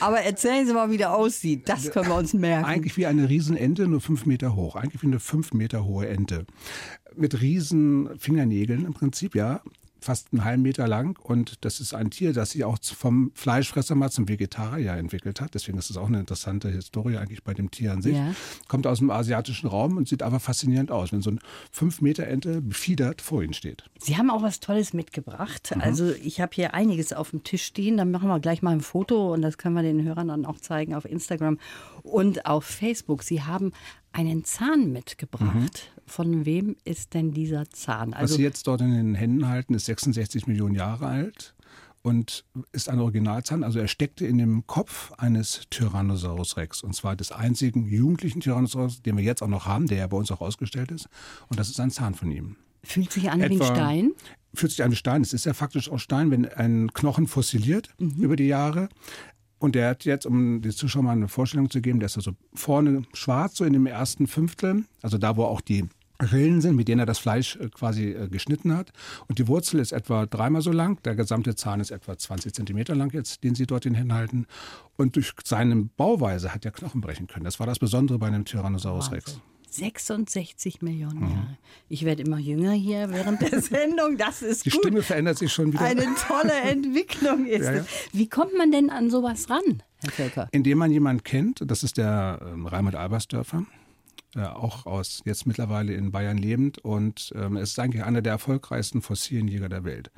aber 0.00 0.20
erzählen 0.20 0.66
Sie 0.66 0.72
mal, 0.72 0.90
wie 0.90 0.96
der 0.96 1.14
aussieht. 1.14 1.68
Das 1.68 1.90
können 1.90 2.08
wir 2.08 2.14
uns 2.14 2.32
merken. 2.32 2.64
Eigentlich 2.64 2.96
wie 2.96 3.04
eine 3.04 3.28
Riesenente, 3.28 3.86
nur 3.86 4.00
fünf 4.00 4.24
Meter 4.24 4.56
hoch. 4.56 4.74
Eigentlich 4.74 5.02
wie 5.02 5.06
eine 5.06 5.20
fünf 5.20 5.52
Meter 5.52 5.84
hohe 5.84 6.08
Ente. 6.08 6.46
Mit 7.14 7.42
riesen 7.42 8.18
Fingernägeln 8.18 8.86
im 8.86 8.94
Prinzip, 8.94 9.34
ja. 9.34 9.60
Fast 10.00 10.28
einen 10.32 10.44
halben 10.44 10.62
Meter 10.62 10.86
lang. 10.86 11.18
Und 11.22 11.64
das 11.64 11.80
ist 11.80 11.94
ein 11.94 12.10
Tier, 12.10 12.32
das 12.32 12.50
sich 12.50 12.64
auch 12.64 12.78
vom 12.82 13.32
Fleischfresser 13.34 13.94
mal 13.94 14.10
zum 14.10 14.28
Vegetarier 14.28 14.92
entwickelt 14.92 15.40
hat. 15.40 15.54
Deswegen 15.54 15.78
ist 15.78 15.90
es 15.90 15.96
auch 15.96 16.06
eine 16.08 16.20
interessante 16.20 16.68
Historie 16.68 17.16
eigentlich 17.16 17.42
bei 17.42 17.54
dem 17.54 17.70
Tier 17.70 17.92
an 17.92 18.02
sich. 18.02 18.16
Ja. 18.16 18.34
Kommt 18.68 18.86
aus 18.86 18.98
dem 18.98 19.10
asiatischen 19.10 19.68
Raum 19.68 19.96
und 19.96 20.08
sieht 20.08 20.22
aber 20.22 20.40
faszinierend 20.40 20.90
aus, 20.90 21.12
wenn 21.12 21.22
so 21.22 21.30
ein 21.30 21.40
fünf 21.70 22.00
Meter 22.00 22.26
Ente 22.26 22.60
befiedert 22.60 23.22
vor 23.22 23.42
ihnen 23.42 23.54
steht. 23.54 23.84
Sie 23.98 24.16
haben 24.16 24.30
auch 24.30 24.42
was 24.42 24.60
Tolles 24.60 24.92
mitgebracht. 24.92 25.72
Mhm. 25.74 25.82
Also 25.82 26.10
ich 26.10 26.40
habe 26.40 26.52
hier 26.54 26.74
einiges 26.74 27.12
auf 27.12 27.30
dem 27.30 27.44
Tisch 27.44 27.64
stehen. 27.64 27.96
Dann 27.96 28.10
machen 28.10 28.28
wir 28.28 28.40
gleich 28.40 28.62
mal 28.62 28.72
ein 28.72 28.80
Foto 28.80 29.34
und 29.34 29.42
das 29.42 29.58
können 29.58 29.74
wir 29.74 29.82
den 29.82 30.02
Hörern 30.04 30.28
dann 30.28 30.46
auch 30.46 30.58
zeigen 30.58 30.94
auf 30.94 31.04
Instagram 31.04 31.58
und 32.02 32.46
auf 32.46 32.64
Facebook. 32.64 33.22
Sie 33.22 33.42
haben 33.42 33.72
einen 34.18 34.44
Zahn 34.44 34.90
mitgebracht. 34.92 35.92
Von 36.06 36.44
wem 36.44 36.74
ist 36.84 37.14
denn 37.14 37.30
dieser 37.32 37.70
Zahn? 37.70 38.08
Mhm. 38.08 38.14
Was 38.14 38.20
Also 38.22 38.36
Sie 38.36 38.42
jetzt 38.42 38.66
dort 38.66 38.80
in 38.80 38.92
den 38.92 39.14
Händen 39.14 39.46
halten, 39.48 39.74
ist 39.74 39.86
66 39.86 40.46
Millionen 40.48 40.74
Jahre 40.74 41.06
alt 41.06 41.54
und 42.02 42.44
ist 42.72 42.88
ein 42.88 42.98
Originalzahn. 42.98 43.62
Also 43.62 43.78
er 43.78 43.86
steckte 43.86 44.26
in 44.26 44.38
dem 44.38 44.66
Kopf 44.66 45.12
eines 45.18 45.62
Tyrannosaurus 45.70 46.56
Rex. 46.56 46.82
Und 46.82 46.94
zwar 46.96 47.14
des 47.14 47.30
einzigen 47.30 47.86
jugendlichen 47.86 48.40
Tyrannosaurus, 48.40 49.02
den 49.02 49.16
wir 49.16 49.24
jetzt 49.24 49.42
auch 49.42 49.48
noch 49.48 49.66
haben, 49.66 49.86
der 49.86 49.98
ja 49.98 50.06
bei 50.08 50.16
uns 50.16 50.30
auch 50.32 50.40
ausgestellt 50.40 50.90
ist. 50.90 51.08
Und 51.48 51.60
das 51.60 51.68
ist 51.70 51.78
ein 51.78 51.90
Zahn 51.92 52.14
von 52.14 52.30
ihm. 52.32 52.56
fühlt 52.82 53.12
sich 53.12 53.30
an 53.30 53.40
wie 53.40 53.44
ein 53.44 53.52
etwa- 53.52 53.66
Stein. 53.74 54.12
Fühlt 54.54 54.72
sich 54.72 54.82
an 54.82 54.90
wie 54.90 54.96
Stein. 54.96 55.20
Es 55.22 55.32
ist 55.34 55.44
ja 55.44 55.52
faktisch 55.54 55.90
auch 55.90 55.98
Stein, 55.98 56.30
wenn 56.30 56.46
ein 56.46 56.92
Knochen 56.94 57.26
fossiliert 57.28 57.90
über 57.98 58.34
die 58.34 58.46
Jahre. 58.46 58.88
Und 59.58 59.74
der 59.74 59.90
hat 59.90 60.04
jetzt, 60.04 60.26
um 60.26 60.62
den 60.62 60.72
Zuschauern 60.72 61.04
mal 61.04 61.12
eine 61.12 61.28
Vorstellung 61.28 61.70
zu 61.70 61.80
geben, 61.80 62.00
der 62.00 62.06
ist 62.06 62.16
also 62.16 62.32
vorne 62.54 63.02
schwarz, 63.12 63.56
so 63.56 63.64
in 63.64 63.72
dem 63.72 63.86
ersten 63.86 64.26
Fünftel, 64.26 64.84
also 65.02 65.18
da, 65.18 65.36
wo 65.36 65.44
auch 65.44 65.60
die 65.60 65.84
Rillen 66.20 66.60
sind, 66.60 66.74
mit 66.74 66.88
denen 66.88 67.00
er 67.00 67.06
das 67.06 67.18
Fleisch 67.18 67.56
äh, 67.56 67.68
quasi 67.68 68.10
äh, 68.10 68.28
geschnitten 68.28 68.76
hat. 68.76 68.92
Und 69.28 69.38
die 69.38 69.46
Wurzel 69.46 69.78
ist 69.78 69.92
etwa 69.92 70.26
dreimal 70.26 70.62
so 70.62 70.72
lang. 70.72 71.00
Der 71.04 71.14
gesamte 71.14 71.54
Zahn 71.54 71.80
ist 71.80 71.90
etwa 71.90 72.18
20 72.18 72.52
Zentimeter 72.52 72.94
lang 72.94 73.12
jetzt, 73.14 73.44
den 73.44 73.54
Sie 73.54 73.66
dort 73.66 73.86
in 73.86 73.92
den 73.92 73.98
Händen 73.98 74.14
halten. 74.14 74.46
Und 74.96 75.16
durch 75.16 75.32
seine 75.44 75.88
Bauweise 75.96 76.52
hat 76.52 76.64
er 76.64 76.72
Knochen 76.72 77.00
brechen 77.00 77.28
können. 77.28 77.44
Das 77.44 77.60
war 77.60 77.66
das 77.66 77.78
Besondere 77.78 78.18
bei 78.18 78.26
einem 78.26 78.44
Tyrannosaurus 78.44 79.12
Rex. 79.12 79.40
66 79.78 80.82
Millionen 80.82 81.22
Jahre. 81.22 81.56
Ich 81.88 82.04
werde 82.04 82.22
immer 82.22 82.38
jünger 82.38 82.72
hier 82.72 83.10
während 83.10 83.40
der 83.40 83.60
Sendung. 83.62 84.16
Das 84.18 84.42
ist 84.42 84.66
Die 84.66 84.70
gut. 84.70 84.80
Stimme 84.82 85.02
verändert 85.02 85.38
sich 85.38 85.52
schon 85.52 85.72
wieder. 85.72 85.82
Eine 85.82 86.06
tolle 86.26 86.52
Entwicklung 86.62 87.46
ist 87.46 87.64
Ja, 87.64 87.72
ja. 87.74 87.80
es. 87.80 87.86
Wie 88.12 88.28
kommt 88.28 88.56
man 88.56 88.70
denn 88.70 88.90
an 88.90 89.10
sowas 89.10 89.48
ran, 89.50 89.82
Herr 90.02 90.10
Völker? 90.12 90.48
Indem 90.52 90.78
man 90.78 90.90
jemanden 90.90 91.22
kennt, 91.22 91.62
das 91.66 91.82
ist 91.82 91.96
der 91.96 92.40
ähm, 92.52 92.66
Raimund 92.66 92.96
Albersdörfer, 92.96 93.64
äh, 94.34 94.40
auch 94.42 94.86
aus 94.86 95.22
jetzt 95.24 95.46
mittlerweile 95.46 95.94
in 95.94 96.10
Bayern 96.12 96.36
lebend 96.38 96.78
und 96.78 97.32
ähm, 97.34 97.56
er 97.56 97.62
ist 97.62 97.78
eigentlich 97.78 98.04
einer 98.04 98.22
der 98.22 98.32
erfolgreichsten 98.32 99.00
Fossilienjäger 99.02 99.68
der 99.68 99.84
Welt. 99.84 100.10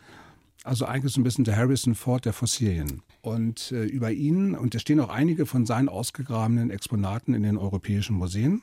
Also 0.63 0.85
eigentlich 0.85 1.15
so 1.15 1.21
ein 1.21 1.25
bisschen 1.25 1.45
der 1.45 1.57
Harrison 1.57 1.95
Ford 1.95 2.27
der 2.27 2.35
Fossilien. 2.35 3.01
Und 3.23 3.73
äh, 3.73 3.85
über 3.85 4.11
ihn, 4.13 4.55
und 4.55 4.75
es 4.75 4.83
stehen 4.83 5.01
auch 5.01 5.09
einige 5.09 5.47
von 5.47 5.65
seinen 5.65 5.89
ausgegrabenen 5.89 6.71
Exponaten 6.71 7.33
in 7.33 7.43
den 7.43 7.57
europäischen 7.57 8.15
Museen. 8.17 8.61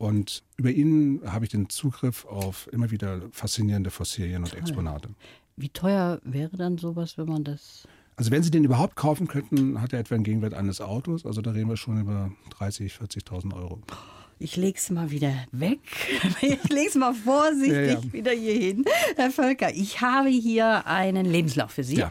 Und 0.00 0.44
über 0.56 0.70
ihn 0.70 1.20
habe 1.26 1.44
ich 1.44 1.50
den 1.50 1.68
Zugriff 1.68 2.24
auf 2.24 2.70
immer 2.72 2.90
wieder 2.90 3.20
faszinierende 3.32 3.90
Fossilien 3.90 4.42
und 4.42 4.54
Exponate. 4.54 5.10
Wie 5.56 5.68
teuer 5.68 6.22
wäre 6.24 6.56
dann 6.56 6.78
sowas, 6.78 7.18
wenn 7.18 7.28
man 7.28 7.44
das. 7.44 7.86
Also 8.16 8.30
wenn 8.30 8.42
Sie 8.42 8.50
den 8.50 8.64
überhaupt 8.64 8.96
kaufen 8.96 9.28
könnten, 9.28 9.78
hat 9.82 9.92
er 9.92 9.98
etwa 9.98 10.14
einen 10.14 10.24
Gegenwert 10.24 10.54
eines 10.54 10.80
Autos. 10.80 11.26
Also 11.26 11.42
da 11.42 11.50
reden 11.50 11.68
wir 11.68 11.76
schon 11.76 12.00
über 12.00 12.32
30.000, 12.58 13.24
40.000 13.28 13.54
Euro. 13.54 13.82
Ich 14.38 14.56
lege 14.56 14.78
es 14.78 14.88
mal 14.88 15.10
wieder 15.10 15.34
weg. 15.52 15.80
Ich 16.40 16.70
lege 16.70 16.88
es 16.88 16.94
mal 16.94 17.12
vorsichtig 17.12 17.70
ja, 17.70 18.00
ja. 18.00 18.12
wieder 18.14 18.32
hier 18.32 18.54
hin. 18.54 18.86
Herr 19.16 19.30
Völker, 19.30 19.70
ich 19.74 20.00
habe 20.00 20.30
hier 20.30 20.86
einen 20.86 21.26
Lebenslauf 21.26 21.72
für 21.72 21.84
Sie. 21.84 21.96
Ja. 21.96 22.10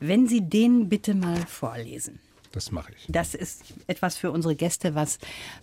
Wenn 0.00 0.26
Sie 0.26 0.40
den 0.40 0.88
bitte 0.88 1.14
mal 1.14 1.46
vorlesen. 1.46 2.18
Das 2.52 2.72
mache 2.72 2.92
ich. 2.96 3.06
Das 3.08 3.34
ist 3.34 3.62
etwas 3.86 4.16
für 4.16 4.30
unsere 4.32 4.56
Gäste, 4.56 4.94
was 4.94 5.18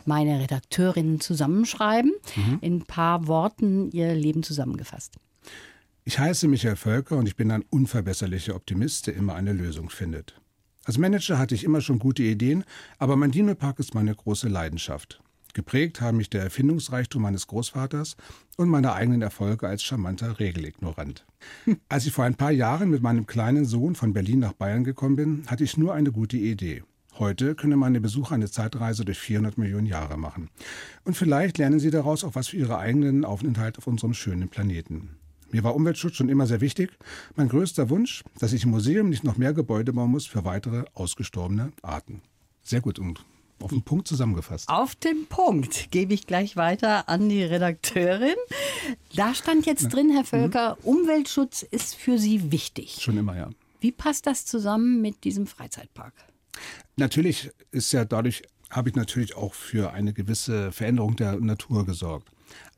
meine 0.05 0.39
Redakteurinnen 0.39 1.19
zusammenschreiben. 1.19 2.13
Mhm. 2.35 2.57
In 2.61 2.75
ein 2.77 2.85
paar 2.85 3.27
Worten 3.27 3.91
ihr 3.91 4.13
Leben 4.13 4.43
zusammengefasst. 4.43 5.15
Ich 6.05 6.19
heiße 6.19 6.47
Michael 6.47 6.77
Völker 6.77 7.17
und 7.17 7.27
ich 7.27 7.35
bin 7.35 7.51
ein 7.51 7.65
unverbesserlicher 7.69 8.55
Optimist, 8.55 9.07
der 9.07 9.15
immer 9.15 9.35
eine 9.35 9.51
Lösung 9.51 9.89
findet. 9.89 10.39
Als 10.85 10.97
Manager 10.97 11.37
hatte 11.37 11.53
ich 11.53 11.65
immer 11.65 11.81
schon 11.81 11.99
gute 11.99 12.23
Ideen, 12.23 12.63
aber 12.97 13.17
mein 13.17 13.31
Dino-Park 13.31 13.79
ist 13.79 13.93
meine 13.93 14.15
große 14.15 14.47
Leidenschaft. 14.47 15.19
Geprägt 15.57 16.01
haben 16.01 16.17
mich 16.17 16.29
der 16.29 16.43
Erfindungsreichtum 16.43 17.19
meines 17.19 17.47
Großvaters 17.47 18.15
und 18.57 18.69
meine 18.69 18.93
eigenen 18.93 19.23
Erfolge 19.23 19.67
als 19.67 19.81
charmanter 19.81 20.39
Regelignorant. 20.39 21.25
Als 21.89 22.05
ich 22.05 22.13
vor 22.13 22.25
ein 22.25 22.35
paar 22.35 22.51
Jahren 22.51 22.91
mit 22.91 23.01
meinem 23.01 23.25
kleinen 23.25 23.65
Sohn 23.65 23.95
von 23.95 24.13
Berlin 24.13 24.37
nach 24.37 24.53
Bayern 24.53 24.83
gekommen 24.83 25.15
bin, 25.15 25.43
hatte 25.47 25.63
ich 25.63 25.75
nur 25.75 25.95
eine 25.95 26.11
gute 26.11 26.37
Idee. 26.37 26.83
Heute 27.17 27.55
können 27.55 27.79
meine 27.79 27.99
Besucher 27.99 28.35
eine 28.35 28.51
Zeitreise 28.51 29.03
durch 29.03 29.17
400 29.17 29.57
Millionen 29.57 29.87
Jahre 29.87 30.19
machen. 30.19 30.51
Und 31.05 31.17
vielleicht 31.17 31.57
lernen 31.57 31.79
sie 31.79 31.89
daraus 31.89 32.23
auch 32.23 32.35
was 32.35 32.49
für 32.49 32.57
ihre 32.57 32.77
eigenen 32.77 33.25
Aufenthalt 33.25 33.79
auf 33.79 33.87
unserem 33.87 34.13
schönen 34.13 34.49
Planeten. 34.49 35.17
Mir 35.49 35.63
war 35.63 35.73
Umweltschutz 35.73 36.17
schon 36.17 36.29
immer 36.29 36.45
sehr 36.45 36.61
wichtig. 36.61 36.91
Mein 37.35 37.49
größter 37.49 37.89
Wunsch, 37.89 38.23
dass 38.37 38.53
ich 38.53 38.63
im 38.63 38.69
Museum 38.69 39.09
nicht 39.09 39.23
noch 39.23 39.37
mehr 39.37 39.53
Gebäude 39.53 39.91
bauen 39.91 40.11
muss 40.11 40.27
für 40.27 40.45
weitere 40.45 40.85
ausgestorbene 40.93 41.71
Arten. 41.81 42.21
Sehr 42.61 42.81
gut 42.81 42.99
und 42.99 43.25
auf 43.59 43.69
den 43.69 43.81
Punkt 43.81 44.07
zusammengefasst. 44.07 44.69
Auf 44.69 44.95
den 44.95 45.25
Punkt 45.27 45.91
gebe 45.91 46.13
ich 46.13 46.27
gleich 46.27 46.55
weiter 46.55 47.09
an 47.09 47.29
die 47.29 47.43
Redakteurin. 47.43 48.35
Da 49.15 49.33
stand 49.33 49.65
jetzt 49.65 49.89
drin, 49.89 50.11
Herr 50.11 50.23
Völker, 50.23 50.77
mhm. 50.81 50.89
Umweltschutz 50.89 51.63
ist 51.63 51.95
für 51.95 52.17
Sie 52.17 52.51
wichtig. 52.51 52.99
Schon 53.01 53.17
immer, 53.17 53.35
ja. 53.35 53.49
Wie 53.79 53.91
passt 53.91 54.27
das 54.27 54.45
zusammen 54.45 55.01
mit 55.01 55.23
diesem 55.23 55.47
Freizeitpark? 55.47 56.13
Natürlich 56.95 57.51
ist 57.71 57.91
ja 57.91 58.05
dadurch, 58.05 58.43
habe 58.69 58.89
ich 58.89 58.95
natürlich 58.95 59.35
auch 59.35 59.53
für 59.53 59.91
eine 59.93 60.13
gewisse 60.13 60.71
Veränderung 60.71 61.15
der 61.15 61.39
Natur 61.39 61.85
gesorgt. 61.85 62.29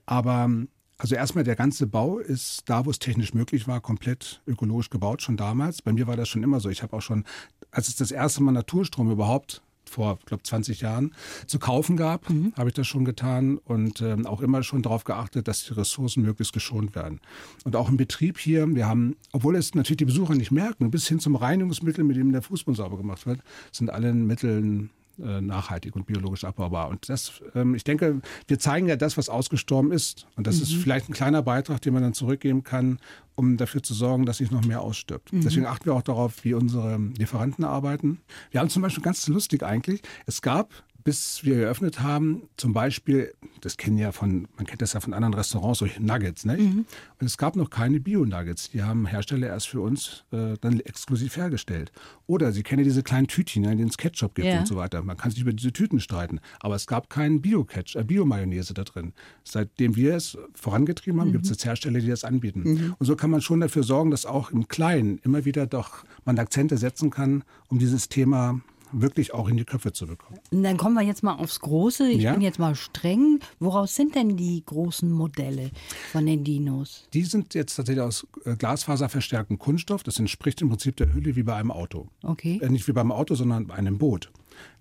Aber 0.06 0.50
also 0.98 1.16
erstmal 1.16 1.46
der 1.46 1.56
ganze 1.56 1.88
Bau 1.88 2.20
ist 2.20 2.64
da, 2.66 2.86
wo 2.86 2.90
es 2.90 3.00
technisch 3.00 3.34
möglich 3.34 3.68
war, 3.68 3.80
komplett 3.80 4.42
ökologisch 4.46 4.90
gebaut, 4.90 5.22
schon 5.22 5.38
damals. 5.38 5.82
Bei 5.82 5.94
mir 5.94 6.08
war 6.08 6.18
das 6.18 6.28
schon 6.28 6.44
immer 6.44 6.60
so. 6.60 6.70
Ich 6.70 6.84
habe 6.84 6.98
auch 6.98 7.02
schon, 7.02 7.24
als 7.72 7.88
es 7.88 7.96
das 7.96 8.12
erste 8.12 8.44
Mal 8.44 8.52
Naturstrom 8.52 9.10
überhaupt 9.10 9.62
vor, 9.90 10.20
glaube 10.26 10.44
20 10.44 10.82
Jahren 10.82 11.14
zu 11.48 11.60
kaufen 11.60 11.98
gab, 11.98 12.30
mhm. 12.30 12.54
habe 12.56 12.70
ich 12.70 12.76
das 12.76 12.88
schon 12.88 13.06
getan 13.06 13.58
und 13.58 14.02
äh, 14.02 14.16
auch 14.26 14.42
immer 14.42 14.64
schon 14.64 14.82
darauf 14.82 15.04
geachtet, 15.04 15.48
dass 15.48 15.66
die 15.66 15.74
Ressourcen 15.74 16.24
möglichst 16.24 16.54
geschont 16.54 16.96
werden. 16.96 17.20
Und 17.64 17.76
auch 17.76 17.90
im 17.90 17.98
Betrieb 17.98 18.38
hier, 18.38 18.68
wir 18.76 18.88
haben, 18.88 19.16
obwohl 19.32 19.56
es 19.56 19.76
natürlich 19.76 19.98
die 19.98 20.06
Besucher 20.06 20.36
nicht 20.36 20.52
merken, 20.52 20.92
bis 20.92 21.08
hin 21.08 21.20
zum 21.20 21.36
Reinigungsmittel, 21.36 22.04
mit 22.04 22.18
dem 22.18 22.32
der 22.32 22.42
Fußboden 22.42 22.76
sauber 22.76 22.98
gemacht 22.98 23.26
wird, 23.26 23.42
sind 23.72 23.90
alle 23.90 24.14
Mitteln 24.14 24.90
nachhaltig 25.20 25.96
und 25.96 26.06
biologisch 26.06 26.44
abbaubar. 26.44 26.90
Und 26.90 27.10
das, 27.10 27.42
ähm, 27.56 27.76
ich 27.76 27.84
denke, 27.84 28.22
wir 28.48 28.60
zeigen 28.60 28.88
ja 28.88 28.96
das, 28.96 29.18
was 29.18 29.30
ausgestorben 29.30 29.92
ist. 29.92 30.28
Und 30.36 30.48
das 30.48 30.58
mhm. 30.58 30.64
ist 30.64 30.74
vielleicht 30.76 31.10
ein 31.10 31.14
kleiner 31.14 31.42
Beitrag, 31.42 31.82
den 31.82 31.94
man 31.94 32.04
dann 32.04 32.14
zurückgeben 32.14 32.64
kann, 32.64 33.00
um 33.36 33.58
dafür 33.58 33.82
zu 33.84 33.94
sorgen, 33.94 34.26
dass 34.26 34.38
sich 34.38 34.52
noch 34.52 34.66
mehr 34.66 34.82
ausstirbt. 34.82 35.32
Mhm. 35.32 35.42
Deswegen 35.42 35.66
achten 35.66 35.86
wir 35.86 35.94
auch 35.94 36.02
darauf, 36.02 36.44
wie 36.44 36.54
unsere 36.54 36.98
Lieferanten 37.18 37.64
arbeiten. 37.64 38.20
Wir 38.52 38.60
haben 38.60 38.70
zum 38.70 38.82
Beispiel 38.82 39.04
ganz 39.04 39.28
lustig 39.28 39.64
eigentlich, 39.64 40.02
es 40.26 40.42
gab 40.42 40.72
bis 41.04 41.44
wir 41.44 41.64
eröffnet 41.64 42.02
haben, 42.02 42.44
zum 42.58 42.74
Beispiel, 42.74 43.34
das 43.62 43.78
kennen 43.78 43.98
ja 43.98 44.12
von, 44.12 44.48
man 44.58 44.66
kennt 44.66 44.82
das 44.82 44.94
ja 44.94 45.00
von 45.00 45.14
anderen 45.14 45.34
Restaurants, 45.34 45.80
solche 45.80 46.04
Nuggets, 46.04 46.46
ne? 46.46 46.58
Mhm. 46.58 46.86
Und 47.20 47.26
es 47.26 47.38
gab 47.38 47.56
noch 47.56 47.70
keine 47.70 48.00
Bio-Nuggets. 48.00 48.72
Die 48.72 48.84
haben 48.84 49.06
Hersteller 49.06 49.48
erst 49.48 49.68
für 49.68 49.82
uns 49.82 50.26
äh, 50.32 50.56
dann 50.62 50.80
exklusiv 50.82 51.38
hergestellt. 51.38 51.92
Oder 52.28 52.52
Sie 52.52 52.64
kennen 52.64 52.80
ja 52.80 52.84
diese 52.84 53.04
kleinen 53.04 53.28
Tütchen, 53.28 53.64
in 53.64 53.78
denen 53.78 53.90
es 53.90 53.98
Ketchup 53.98 54.36
gibt 54.36 54.48
ja. 54.48 54.60
und 54.60 54.68
so 54.68 54.76
weiter. 54.76 55.02
Man 55.04 55.18
kann 55.18 55.32
sich 55.32 55.42
über 55.42 55.54
diese 55.54 55.72
Tüten 55.72 56.00
streiten. 56.00 56.40
Aber 56.60 56.76
es 56.76 56.88
gab 56.88 57.10
keinen 57.10 57.42
Bio-Ketchup, 57.42 58.02
äh, 58.02 58.04
Bio-Mayonnaise 58.04 58.74
da 58.74 58.84
drin. 58.84 59.14
Seitdem 59.44 59.96
wir 59.96 60.16
es 60.16 60.38
vorangetrieben 60.54 61.20
haben, 61.20 61.30
mhm. 61.30 61.34
gibt 61.34 61.46
es 61.46 61.52
jetzt 61.52 61.66
Hersteller, 61.66 62.00
die 62.00 62.08
das 62.08 62.24
anbieten. 62.24 62.64
Mhm. 62.64 62.96
Und 62.98 63.06
so 63.06 63.16
kann 63.16 63.32
man 63.32 63.42
schon 63.42 63.62
dafür 63.62 63.84
sorgen, 63.84 64.12
dass 64.12 64.26
auch 64.26 64.52
im 64.52 64.68
Kleinen 64.68 65.20
immer 65.20 65.46
wieder 65.46 65.66
doch 65.66 66.04
man 66.26 66.38
Akzente 66.40 66.78
setzen 66.78 67.10
kann, 67.10 67.44
um 67.68 67.80
dieses 67.80 68.10
Thema 68.10 68.62
wirklich 68.92 69.34
auch 69.34 69.48
in 69.48 69.58
die 69.58 69.66
Köpfe 69.66 69.94
zu 69.94 70.08
bekommen. 70.08 70.40
dann 70.52 70.78
kommen 70.78 70.96
wir 70.96 71.02
jetzt 71.02 71.24
mal 71.24 71.36
aufs 71.36 71.60
Große. 71.60 72.10
Ich 72.10 72.24
ja? 72.24 72.34
bin 72.34 72.42
jetzt 72.42 72.60
mal 72.60 72.76
streng. 72.76 73.40
Woraus 73.60 73.96
sind 73.96 74.16
denn 74.16 74.38
die 74.38 74.64
großen 74.66 75.12
Modelle 75.12 75.72
von 76.12 76.26
den 76.26 76.44
Dinos? 76.44 77.08
Die 77.14 77.24
sind 77.24 77.54
jetzt 77.54 77.76
tatsächlich 77.76 78.04
aus 78.04 78.28
äh, 78.46 78.56
glasfaserverstärktem 78.56 79.60
Kunststoff. 79.60 80.04
Das 80.04 80.20
entspricht 80.20 80.62
im 80.62 80.70
Prinzip 80.70 80.96
der 80.98 81.14
Hülle 81.14 81.36
wie 81.36 81.44
bei 81.44 81.56
einem 81.56 81.72
Auto. 81.72 82.08
Okay. 82.24 82.60
Äh, 82.62 82.70
nicht 82.70 82.88
wie 82.88 82.94
beim 82.94 83.12
Auto, 83.12 83.36
sondern 83.36 83.68
bei 83.68 83.76
einem 83.76 83.98
Boot. 83.98 84.32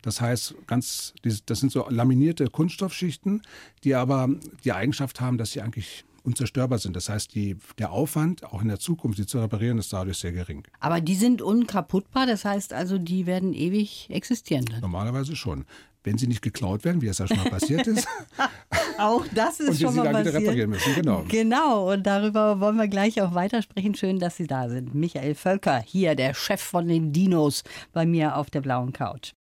Das 0.03 0.21
heißt, 0.21 0.55
ganz, 0.67 1.15
das 1.23 1.61
sind 1.61 1.71
so 1.71 1.87
laminierte 1.89 2.47
Kunststoffschichten, 2.47 3.43
die 3.85 3.95
aber 3.95 4.29
die 4.65 4.73
Eigenschaft 4.73 5.21
haben, 5.21 5.39
dass 5.39 5.53
sie 5.53 5.61
eigentlich 5.61 6.05
unzerstörbar 6.29 6.79
sind. 6.79 6.95
Das 6.95 7.09
heißt, 7.09 7.35
die, 7.35 7.57
der 7.79 7.91
Aufwand, 7.91 8.45
auch 8.45 8.61
in 8.61 8.69
der 8.69 8.79
Zukunft, 8.79 9.17
sie 9.17 9.27
zu 9.27 9.41
reparieren, 9.41 9.79
ist 9.79 9.93
dadurch 9.93 10.19
sehr 10.19 10.33
gering. 10.33 10.63
Aber 10.79 11.01
die 11.01 11.15
sind 11.15 11.41
unkaputtbar, 11.41 12.27
das 12.27 12.45
heißt 12.45 12.73
also, 12.75 12.99
die 12.99 13.27
werden 13.27 13.55
ewig 13.55 14.09
existieren 14.11 14.67
dann? 14.67 14.81
Normalerweise 14.81 15.35
schon. 15.35 15.65
Wenn 16.05 16.17
sie 16.19 16.27
nicht 16.27 16.43
geklaut 16.43 16.85
werden, 16.85 17.03
wie 17.03 17.09
es 17.09 17.19
ja 17.19 17.27
schon 17.27 17.39
mal 17.39 17.51
passiert 17.51 17.87
ist. 17.87 18.07
auch 18.99 19.27
das 19.35 19.61
ist 19.61 19.69
und 19.71 19.81
schon 19.81 19.93
sie 19.93 19.97
mal 19.97 20.05
dann 20.05 20.13
passiert. 20.13 20.35
wieder 20.35 20.43
reparieren 20.43 20.71
müssen, 20.71 20.95
genau. 20.95 21.25
Genau, 21.29 21.93
und 21.93 22.07
darüber 22.07 22.61
wollen 22.61 22.77
wir 22.77 22.89
gleich 22.89 23.21
auch 23.21 23.35
weitersprechen. 23.35 23.95
Schön, 23.95 24.19
dass 24.19 24.37
Sie 24.37 24.47
da 24.47 24.69
sind. 24.69 24.95
Michael 24.95 25.35
Völker, 25.35 25.83
hier 25.85 26.15
der 26.15 26.35
Chef 26.35 26.61
von 26.61 26.87
den 26.87 27.13
Dinos, 27.13 27.65
bei 27.93 28.07
mir 28.07 28.37
auf 28.37 28.51
der 28.51 28.61
blauen 28.61 28.93
Couch. 28.93 29.33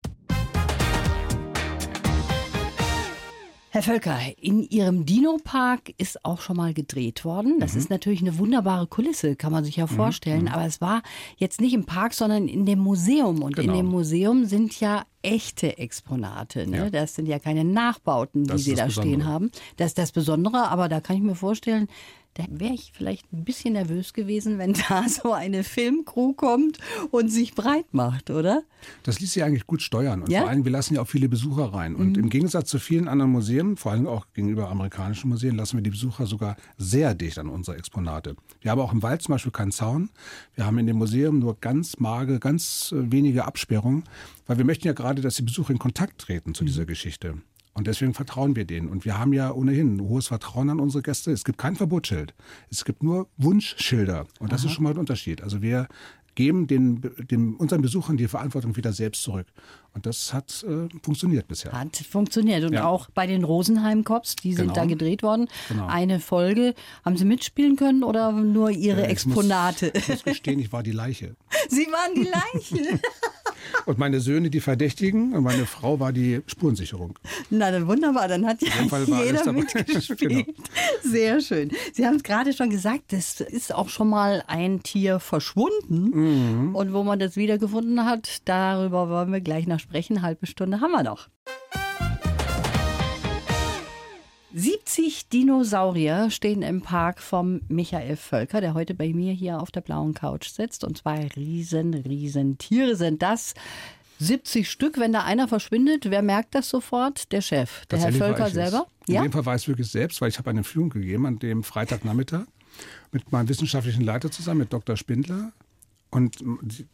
Herr 3.70 3.82
Völker, 3.82 4.18
in 4.40 4.62
Ihrem 4.62 5.04
Dino-Park 5.04 5.92
ist 5.98 6.24
auch 6.24 6.40
schon 6.40 6.56
mal 6.56 6.72
gedreht 6.72 7.26
worden. 7.26 7.60
Das 7.60 7.74
mhm. 7.74 7.78
ist 7.80 7.90
natürlich 7.90 8.22
eine 8.22 8.38
wunderbare 8.38 8.86
Kulisse, 8.86 9.36
kann 9.36 9.52
man 9.52 9.62
sich 9.62 9.76
ja 9.76 9.84
mhm. 9.84 9.90
vorstellen. 9.90 10.42
Mhm. 10.42 10.48
Aber 10.48 10.64
es 10.64 10.80
war 10.80 11.02
jetzt 11.36 11.60
nicht 11.60 11.74
im 11.74 11.84
Park, 11.84 12.14
sondern 12.14 12.48
in 12.48 12.64
dem 12.64 12.78
Museum. 12.78 13.42
Und 13.42 13.56
genau. 13.56 13.72
in 13.72 13.78
dem 13.78 13.86
Museum 13.86 14.46
sind 14.46 14.80
ja 14.80 15.04
echte 15.20 15.76
Exponate. 15.76 16.66
Ne? 16.66 16.76
Ja. 16.76 16.90
Das 16.90 17.14
sind 17.14 17.26
ja 17.26 17.38
keine 17.38 17.64
Nachbauten, 17.64 18.44
die 18.44 18.58
Sie 18.58 18.74
da 18.74 18.86
Besondere. 18.86 19.14
stehen 19.14 19.26
haben. 19.26 19.50
Das 19.76 19.88
ist 19.88 19.98
das 19.98 20.12
Besondere, 20.12 20.68
aber 20.68 20.88
da 20.88 21.00
kann 21.00 21.16
ich 21.16 21.22
mir 21.22 21.34
vorstellen, 21.34 21.88
da 22.38 22.44
wäre 22.50 22.72
ich 22.72 22.92
vielleicht 22.94 23.32
ein 23.32 23.44
bisschen 23.44 23.72
nervös 23.72 24.12
gewesen, 24.12 24.58
wenn 24.58 24.72
da 24.72 25.08
so 25.08 25.32
eine 25.32 25.64
Filmcrew 25.64 26.34
kommt 26.34 26.78
und 27.10 27.30
sich 27.30 27.54
breit 27.54 27.86
macht, 27.92 28.30
oder? 28.30 28.62
Das 29.02 29.18
ließ 29.18 29.32
sich 29.32 29.42
eigentlich 29.42 29.66
gut 29.66 29.82
steuern. 29.82 30.22
Und 30.22 30.30
ja? 30.30 30.42
vor 30.42 30.48
allem, 30.48 30.64
wir 30.64 30.70
lassen 30.70 30.94
ja 30.94 31.02
auch 31.02 31.08
viele 31.08 31.28
Besucher 31.28 31.74
rein. 31.74 31.96
Und 31.96 32.16
mhm. 32.16 32.24
im 32.24 32.30
Gegensatz 32.30 32.70
zu 32.70 32.78
vielen 32.78 33.08
anderen 33.08 33.32
Museen, 33.32 33.76
vor 33.76 33.90
allem 33.90 34.06
auch 34.06 34.26
gegenüber 34.34 34.70
amerikanischen 34.70 35.28
Museen, 35.28 35.56
lassen 35.56 35.78
wir 35.78 35.82
die 35.82 35.90
Besucher 35.90 36.26
sogar 36.26 36.56
sehr 36.76 37.16
dicht 37.16 37.38
an 37.38 37.48
unsere 37.48 37.76
Exponate. 37.76 38.36
Wir 38.60 38.70
haben 38.70 38.80
auch 38.80 38.92
im 38.92 39.02
Wald 39.02 39.20
zum 39.20 39.32
Beispiel 39.32 39.50
keinen 39.52 39.72
Zaun. 39.72 40.08
Wir 40.54 40.64
haben 40.64 40.78
in 40.78 40.86
dem 40.86 40.96
Museum 40.96 41.40
nur 41.40 41.56
ganz 41.60 41.98
mager, 41.98 42.38
ganz 42.38 42.92
äh, 42.92 43.10
wenige 43.10 43.46
Absperrungen, 43.46 44.04
weil 44.46 44.58
wir 44.58 44.64
möchten 44.64 44.86
ja 44.86 44.92
gerade, 44.92 45.22
dass 45.22 45.34
die 45.34 45.42
Besucher 45.42 45.72
in 45.72 45.80
Kontakt 45.80 46.20
treten 46.20 46.54
zu 46.54 46.62
mhm. 46.62 46.68
dieser 46.68 46.86
Geschichte. 46.86 47.34
Und 47.78 47.86
deswegen 47.86 48.12
vertrauen 48.12 48.56
wir 48.56 48.64
denen. 48.64 48.88
Und 48.88 49.04
wir 49.04 49.20
haben 49.20 49.32
ja 49.32 49.52
ohnehin 49.52 49.96
ein 49.96 50.00
hohes 50.00 50.26
Vertrauen 50.26 50.68
an 50.68 50.80
unsere 50.80 51.00
Gäste. 51.00 51.30
Es 51.30 51.44
gibt 51.44 51.58
kein 51.58 51.76
Verbotsschild. 51.76 52.34
Es 52.72 52.84
gibt 52.84 53.04
nur 53.04 53.28
Wunschschilder. 53.36 54.26
Und 54.40 54.50
das 54.50 54.62
Aha. 54.62 54.66
ist 54.68 54.74
schon 54.74 54.82
mal 54.82 54.90
ein 54.90 54.98
Unterschied. 54.98 55.44
Also 55.44 55.62
wir 55.62 55.86
geben 56.34 56.66
den, 56.66 57.02
den, 57.30 57.54
unseren 57.54 57.80
Besuchern 57.80 58.16
die 58.16 58.26
Verantwortung 58.26 58.74
wieder 58.76 58.92
selbst 58.92 59.22
zurück. 59.22 59.46
Und 59.94 60.06
das 60.06 60.34
hat 60.34 60.64
äh, 60.68 60.88
funktioniert 61.04 61.46
bisher. 61.46 61.70
Hat 61.70 61.96
funktioniert. 61.96 62.64
Und 62.64 62.72
ja. 62.72 62.84
auch 62.84 63.10
bei 63.10 63.28
den 63.28 63.44
Rosenheim-Cops, 63.44 64.34
die 64.34 64.54
sind 64.54 64.66
genau. 64.66 64.74
da 64.74 64.84
gedreht 64.84 65.22
worden. 65.22 65.46
Genau. 65.68 65.86
Eine 65.86 66.18
Folge. 66.18 66.74
Haben 67.04 67.16
Sie 67.16 67.24
mitspielen 67.24 67.76
können 67.76 68.02
oder 68.02 68.32
nur 68.32 68.72
Ihre 68.72 69.06
äh, 69.06 69.10
Exponate? 69.10 69.92
Muss, 69.94 70.02
ich 70.02 70.08
muss 70.08 70.24
gestehen, 70.24 70.58
ich 70.58 70.72
war 70.72 70.82
die 70.82 70.90
Leiche. 70.90 71.36
Sie 71.68 71.86
waren 71.86 72.14
die 72.16 72.28
Leiche. 72.28 73.00
Und 73.86 73.98
meine 73.98 74.20
Söhne 74.20 74.50
die 74.50 74.60
Verdächtigen 74.60 75.34
und 75.34 75.42
meine 75.42 75.66
Frau 75.66 76.00
war 76.00 76.12
die 76.12 76.42
Spurensicherung. 76.46 77.18
Na, 77.50 77.70
dann 77.70 77.86
wunderbar, 77.86 78.28
dann 78.28 78.46
hat 78.46 78.60
ja 78.62 78.68
jeder 79.24 79.52
mitgespielt. 79.52 80.18
genau. 80.18 80.42
Sehr 81.02 81.40
schön. 81.40 81.70
Sie 81.92 82.06
haben 82.06 82.16
es 82.16 82.22
gerade 82.22 82.52
schon 82.52 82.70
gesagt, 82.70 83.12
es 83.12 83.40
ist 83.40 83.74
auch 83.74 83.88
schon 83.88 84.08
mal 84.08 84.42
ein 84.46 84.82
Tier 84.82 85.20
verschwunden. 85.20 86.68
Mhm. 86.68 86.74
Und 86.74 86.92
wo 86.92 87.02
man 87.02 87.18
das 87.18 87.36
wiedergefunden 87.36 88.04
hat, 88.04 88.42
darüber 88.44 89.08
wollen 89.08 89.32
wir 89.32 89.40
gleich 89.40 89.66
noch 89.66 89.80
sprechen. 89.80 90.22
Halbe 90.22 90.46
Stunde 90.46 90.80
haben 90.80 90.92
wir 90.92 91.02
noch. 91.02 91.28
70 94.58 95.28
Dinosaurier 95.28 96.30
stehen 96.32 96.62
im 96.62 96.82
Park 96.82 97.20
vom 97.22 97.60
Michael 97.68 98.16
Völker, 98.16 98.60
der 98.60 98.74
heute 98.74 98.92
bei 98.92 99.12
mir 99.12 99.32
hier 99.32 99.60
auf 99.60 99.70
der 99.70 99.82
blauen 99.82 100.14
Couch 100.14 100.48
sitzt. 100.48 100.82
Und 100.82 100.98
zwei 100.98 101.28
riesen, 101.36 101.94
riesen 101.94 102.58
Tiere 102.58 102.96
sind 102.96 103.22
das. 103.22 103.54
70 104.18 104.68
Stück, 104.68 104.98
wenn 104.98 105.12
da 105.12 105.22
einer 105.22 105.46
verschwindet, 105.46 106.10
wer 106.10 106.22
merkt 106.22 106.56
das 106.56 106.68
sofort? 106.68 107.30
Der 107.30 107.40
Chef, 107.40 107.86
der 107.86 108.00
Herr 108.00 108.12
Völker 108.12 108.50
selber? 108.50 108.88
In 109.06 109.14
Ja? 109.14 109.22
dem 109.22 109.30
Fall 109.30 109.46
war 109.46 109.54
ich 109.54 109.68
wirklich 109.68 109.92
selbst, 109.92 110.20
weil 110.20 110.28
ich 110.28 110.38
habe 110.38 110.50
eine 110.50 110.64
Führung 110.64 110.90
gegeben 110.90 111.26
an 111.26 111.38
dem 111.38 111.62
Freitagnachmittag 111.62 112.46
mit 113.12 113.30
meinem 113.30 113.48
wissenschaftlichen 113.48 114.02
Leiter 114.02 114.28
zusammen, 114.32 114.58
mit 114.60 114.72
Dr. 114.72 114.96
Spindler. 114.96 115.52
Und 116.10 116.42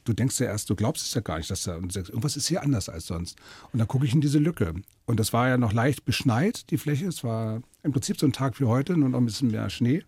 du 0.05 0.13
denkst 0.13 0.41
ja 0.41 0.47
erst, 0.47 0.71
du 0.71 0.75
glaubst 0.75 1.07
es 1.07 1.15
ja 1.15 1.21
gar 1.21 1.39
nicht, 1.39 1.51
dass 1.51 1.65
da 1.65 1.75
irgendwas 1.77 2.37
ist 2.37 2.49
hier 2.49 2.63
anders 2.63 2.89
als 2.89 3.07
sonst. 3.07 3.37
Und 3.73 3.79
dann 3.79 3.87
gucke 3.87 4.07
ich 4.07 4.15
in 4.15 4.21
diese 4.21 4.39
Lücke. 4.39 4.75
Und 5.07 5.21
das 5.21 5.33
war 5.33 5.49
ja 5.49 5.57
noch 5.57 5.73
leicht 5.73 6.05
beschneit, 6.05 6.71
die 6.71 6.79
Fläche. 6.79 7.07
Es 7.07 7.23
war 7.23 7.63
im 7.85 7.93
Prinzip 7.93 8.19
so 8.19 8.27
ein 8.27 8.33
Tag 8.33 8.59
wie 8.61 8.65
heute, 8.65 8.97
nur 8.97 9.09
noch 9.09 9.19
ein 9.19 9.27
bisschen 9.27 9.53
mehr 9.53 9.71
Schnee. 9.71 10.03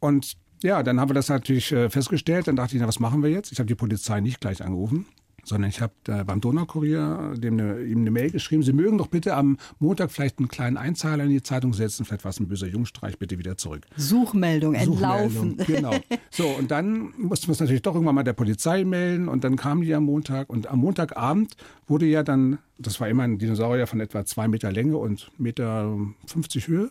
Und 0.00 0.36
ja, 0.62 0.82
dann 0.82 0.98
haben 0.98 1.10
wir 1.10 1.14
das 1.14 1.28
natürlich 1.28 1.72
äh, 1.72 1.90
festgestellt. 1.90 2.48
Dann 2.48 2.56
dachte 2.56 2.74
ich, 2.74 2.80
na, 2.80 2.88
was 2.88 3.00
machen 3.00 3.22
wir 3.22 3.30
jetzt? 3.30 3.52
Ich 3.52 3.58
habe 3.58 3.66
die 3.66 3.74
Polizei 3.74 4.20
nicht 4.20 4.40
gleich 4.40 4.62
angerufen, 4.62 5.06
sondern 5.44 5.70
ich 5.70 5.80
habe 5.80 5.92
äh, 6.08 6.24
beim 6.24 6.40
Donaukurier 6.40 7.34
dem 7.36 7.58
eine, 7.58 7.82
ihm 7.82 8.00
eine 8.00 8.10
Mail 8.10 8.30
geschrieben, 8.30 8.62
Sie 8.62 8.72
mögen 8.72 8.98
doch 8.98 9.08
bitte 9.08 9.34
am 9.34 9.58
Montag 9.78 10.10
vielleicht 10.10 10.38
einen 10.38 10.48
kleinen 10.48 10.76
Einzahler 10.76 11.24
in 11.24 11.30
die 11.30 11.42
Zeitung 11.42 11.72
setzen, 11.72 12.04
vielleicht 12.04 12.24
war 12.24 12.30
es 12.30 12.40
ein 12.40 12.48
böser 12.48 12.66
Jungstreich, 12.66 13.18
bitte 13.18 13.38
wieder 13.38 13.56
zurück. 13.56 13.86
Suchmeldung, 13.96 14.74
entlaufen. 14.74 15.58
Suchmeldung, 15.58 15.66
Genau. 15.66 15.94
So, 16.30 16.46
und 16.46 16.70
dann 16.70 17.12
mussten 17.18 17.48
wir 17.48 17.52
es 17.52 17.60
natürlich 17.60 17.82
doch 17.82 17.94
irgendwann 17.94 18.14
mal 18.14 18.22
der 18.22 18.32
Polizei 18.34 18.84
melden 18.84 19.28
und 19.28 19.44
dann 19.44 19.56
kamen 19.56 19.82
die 19.82 19.94
am 19.94 20.04
Montag 20.04 20.48
und 20.50 20.68
am 20.68 20.78
Montagabend 20.80 21.56
wurde 21.86 22.06
ja 22.06 22.22
dann, 22.22 22.58
das 22.78 23.00
war 23.00 23.08
immer 23.08 23.24
ein 23.24 23.38
Dinosaurier 23.38 23.86
von 23.86 24.00
etwa 24.00 24.24
zwei 24.24 24.48
Meter 24.48 24.70
Länge 24.70 24.96
und 24.96 25.30
Meter 25.38 25.96
50 26.26 26.68
Höhe, 26.68 26.90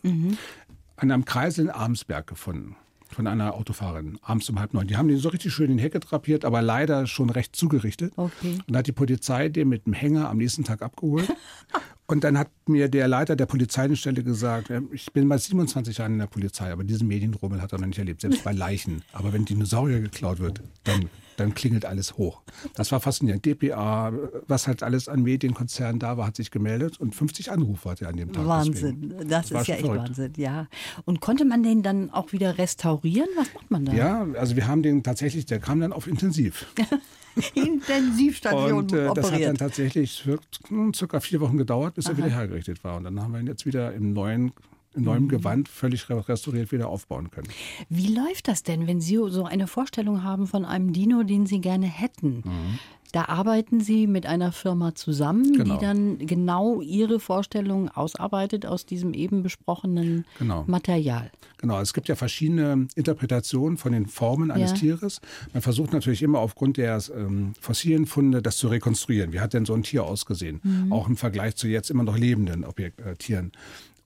an 0.96 1.12
einem 1.12 1.25
Kreisel 1.25 1.65
in 1.65 1.72
Armsberg 1.72 2.27
gefunden. 2.27 2.75
Von 3.13 3.27
einer 3.27 3.53
Autofahrerin, 3.55 4.17
abends 4.21 4.49
um 4.49 4.59
halb 4.59 4.73
neun. 4.73 4.87
Die 4.87 4.97
haben 4.97 5.07
den 5.07 5.17
so 5.17 5.29
richtig 5.29 5.53
schön 5.53 5.69
in 5.69 5.77
die 5.77 5.83
Hecke 5.83 5.99
drapiert, 5.99 6.45
aber 6.45 6.61
leider 6.61 7.07
schon 7.07 7.29
recht 7.29 7.55
zugerichtet. 7.55 8.13
Okay. 8.15 8.59
Und 8.67 8.77
hat 8.77 8.87
die 8.87 8.93
Polizei 8.93 9.49
den 9.49 9.69
mit 9.69 9.85
dem 9.85 9.93
Hänger 9.93 10.29
am 10.29 10.37
nächsten 10.37 10.63
Tag 10.63 10.81
abgeholt. 10.81 11.27
Und 12.11 12.25
dann 12.25 12.37
hat 12.37 12.49
mir 12.67 12.89
der 12.89 13.07
Leiter 13.07 13.37
der 13.37 13.45
Polizeidienststelle 13.45 14.21
gesagt, 14.21 14.69
äh, 14.69 14.81
ich 14.91 15.13
bin 15.13 15.27
mal 15.27 15.39
27 15.39 15.97
Jahre 15.97 16.11
in 16.11 16.19
der 16.19 16.27
Polizei, 16.27 16.69
aber 16.69 16.83
diesen 16.83 17.07
Medienrummel 17.07 17.61
hat 17.61 17.71
er 17.71 17.79
noch 17.79 17.87
nicht 17.87 17.99
erlebt, 17.99 18.19
selbst 18.19 18.43
bei 18.43 18.51
Leichen. 18.51 19.01
Aber 19.13 19.31
wenn 19.31 19.45
Dinosaurier 19.45 20.01
geklaut 20.01 20.39
wird, 20.39 20.61
dann, 20.83 21.09
dann 21.41 21.53
klingelt 21.53 21.86
alles 21.86 22.17
hoch. 22.17 22.41
Das 22.75 22.91
war 22.91 23.00
faszinierend. 23.00 23.45
DPA, 23.45 24.13
was 24.48 24.67
halt 24.67 24.83
alles 24.83 25.07
an 25.07 25.21
Medienkonzernen 25.24 26.00
da 26.00 26.17
war, 26.17 26.27
hat 26.27 26.36
sich 26.36 26.51
gemeldet 26.51 27.00
und 27.00 27.15
50 27.15 27.51
Anrufe 27.51 27.89
hatte 27.89 28.05
er 28.05 28.10
an 28.10 28.17
dem 28.17 28.31
Tag. 28.31 28.45
Wahnsinn, 28.45 29.01
deswegen. 29.01 29.29
das, 29.29 29.51
war 29.51 29.62
ist 29.62 29.67
ja 29.67 29.75
echt 29.75 29.86
verrückt. 29.86 30.10
Wahnsinn, 30.10 30.33
ja. 30.38 30.67
Und 31.05 31.21
konnte 31.21 31.45
man 31.45 31.63
den 31.63 31.83
dann 31.83 32.10
auch 32.10 32.31
wieder 32.31 32.57
restaurieren? 32.57 33.29
Was 33.36 33.53
macht 33.53 33.71
man 33.71 33.86
da? 33.86 33.93
Ja, 33.93 34.27
also 34.36 34.55
wir 34.55 34.67
haben 34.67 34.83
den 34.83 35.03
tatsächlich, 35.03 35.45
der 35.45 35.60
kam 35.60 35.79
dann 35.79 35.93
auf 35.93 36.07
Intensiv. 36.07 36.65
Intensivstation 37.55 38.74
Und 38.74 38.93
äh, 38.93 38.95
das 38.95 39.07
hat 39.07 39.17
dann 39.17 39.25
operiert. 39.25 39.57
tatsächlich 39.57 40.27
hm, 40.67 40.93
circa 40.93 41.19
vier 41.19 41.39
Wochen 41.39 41.57
gedauert, 41.57 41.95
bis 41.95 42.07
er 42.07 42.17
wieder 42.17 42.29
hergerichtet 42.29 42.83
war. 42.83 42.98
Und 42.98 43.05
dann 43.05 43.21
haben 43.21 43.33
wir 43.33 43.39
ihn 43.39 43.48
jetzt 43.48 43.65
wieder 43.65 43.93
im 43.93 44.13
neuen, 44.13 44.51
in 44.95 45.01
Mhm. 45.01 45.05
neuem 45.05 45.27
Gewand 45.29 45.69
völlig 45.69 46.10
re- 46.10 46.27
restauriert 46.27 46.71
wieder 46.71 46.88
aufbauen 46.89 47.31
können. 47.31 47.48
Wie 47.89 48.13
läuft 48.13 48.48
das 48.48 48.63
denn, 48.63 48.88
wenn 48.88 49.01
Sie 49.01 49.17
so 49.29 49.45
eine 49.45 49.67
Vorstellung 49.67 50.24
haben 50.24 50.48
von 50.48 50.65
einem 50.65 50.93
Dino, 50.93 51.24
den 51.24 51.45
Sie 51.45 51.62
gerne 51.62 51.86
hätten? 51.88 52.43
Da 53.13 53.25
arbeiten 53.25 53.81
Sie 53.81 54.07
mit 54.07 54.25
einer 54.25 54.53
Firma 54.53 54.95
zusammen, 54.95 55.51
Genau. 55.51 55.75
die 55.77 55.81
dann 55.86 56.17
genau 56.19 56.79
Ihre 56.81 57.19
Vorstellung 57.19 57.89
ausarbeitet 57.89 58.65
aus 58.65 58.86
diesem 58.86 59.13
eben 59.13 59.43
besprochenen 59.43 60.24
Genau. 60.39 60.63
Material. 60.65 61.29
Genau, 61.57 61.81
es 61.81 61.93
gibt 61.93 62.07
ja 62.07 62.15
verschiedene 62.15 62.88
Interpretationen 62.95 63.77
von 63.77 63.91
den 63.91 64.05
Formen 64.07 64.50
eines 64.50 64.71
Ja. 64.71 64.77
Tieres. 64.77 65.19
Man 65.51 65.62
versucht 65.62 65.91
natürlich 65.91 66.24
immer 66.24 66.39
aufgrund 66.39 66.77
der 66.77 67.01
ähm, 67.13 67.53
fossilen 67.60 68.05
Funde 68.05 68.41
das 68.41 68.57
zu 68.57 68.69
rekonstruieren. 68.69 69.33
Wie 69.33 69.41
hat 69.41 69.53
denn 69.53 69.65
so 69.65 69.74
ein 69.74 69.83
Tier 69.83 70.05
ausgesehen? 70.05 70.62
Auch 70.89 71.07
im 71.10 71.17
Vergleich 71.17 71.55
zu 71.57 71.67
jetzt 71.67 71.89
immer 71.91 72.03
noch 72.03 72.17
lebenden 72.17 72.63
Objekt, 72.63 73.01
äh, 73.01 73.15
Tieren. 73.17 73.51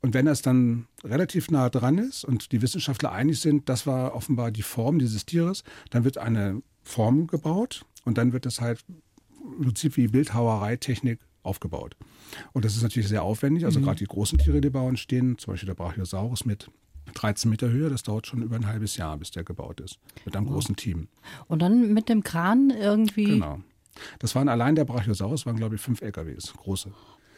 Und 0.06 0.14
wenn 0.14 0.28
das 0.28 0.44
dann 0.44 0.86
relativ 1.04 1.50
nah 1.50 1.68
dran 1.68 1.98
ist 1.98 2.26
und 2.26 2.52
die 2.52 2.62
Wissenschaftler 2.62 3.12
einig 3.12 3.40
sind, 3.40 3.70
das 3.70 3.88
war 3.88 4.14
offenbar 4.14 4.52
die 4.52 4.62
Form 4.62 5.00
dieses 5.00 5.26
Tieres, 5.26 5.64
dann 5.90 6.04
wird 6.04 6.20
eine 6.20 6.62
Form 6.84 7.26
gebaut 7.26 7.88
und 8.04 8.20
dann 8.20 8.32
wird 8.32 8.46
es 8.46 8.62
halt 8.62 8.86
im 9.58 9.64
Prinzip 9.64 9.98
wie 9.98 10.08
Bildhauereitechnik 10.08 11.22
aufgebaut. 11.42 11.98
Und 12.54 12.66
das 12.66 12.76
ist 12.76 12.84
natürlich 12.84 13.10
sehr 13.10 13.24
aufwendig. 13.24 13.66
Also 13.66 13.82
gerade 13.82 13.98
die 13.98 14.06
großen 14.06 14.38
Tiere, 14.38 14.62
die 14.62 14.70
uns 14.70 15.00
stehen, 15.00 15.40
zum 15.40 15.54
Beispiel 15.54 15.66
der 15.66 15.74
Brachiosaurus 15.74 16.46
mit 16.46 16.70
13 17.16 17.50
Meter 17.50 17.70
Höhe, 17.70 17.90
das 17.90 18.04
dauert 18.04 18.28
schon 18.28 18.44
über 18.44 18.58
ein 18.58 18.68
halbes 18.68 18.98
Jahr, 18.98 19.18
bis 19.18 19.32
der 19.32 19.44
gebaut 19.44 19.80
ist. 19.80 19.98
Mit 20.24 20.36
einem 20.36 20.46
großen 20.46 20.76
Team. 20.76 21.08
Und 21.48 21.64
dann 21.64 21.96
mit 21.96 22.10
dem 22.10 22.22
Kran 22.22 22.70
irgendwie. 22.70 23.26
Genau. 23.26 23.60
Das 24.20 24.36
waren 24.36 24.50
allein 24.50 24.76
der 24.76 24.86
Brachiosaurus, 24.86 25.48
waren 25.48 25.56
glaube 25.56 25.76
ich 25.76 25.82
fünf 25.82 26.04
LKWs, 26.04 26.54
große. 26.54 26.92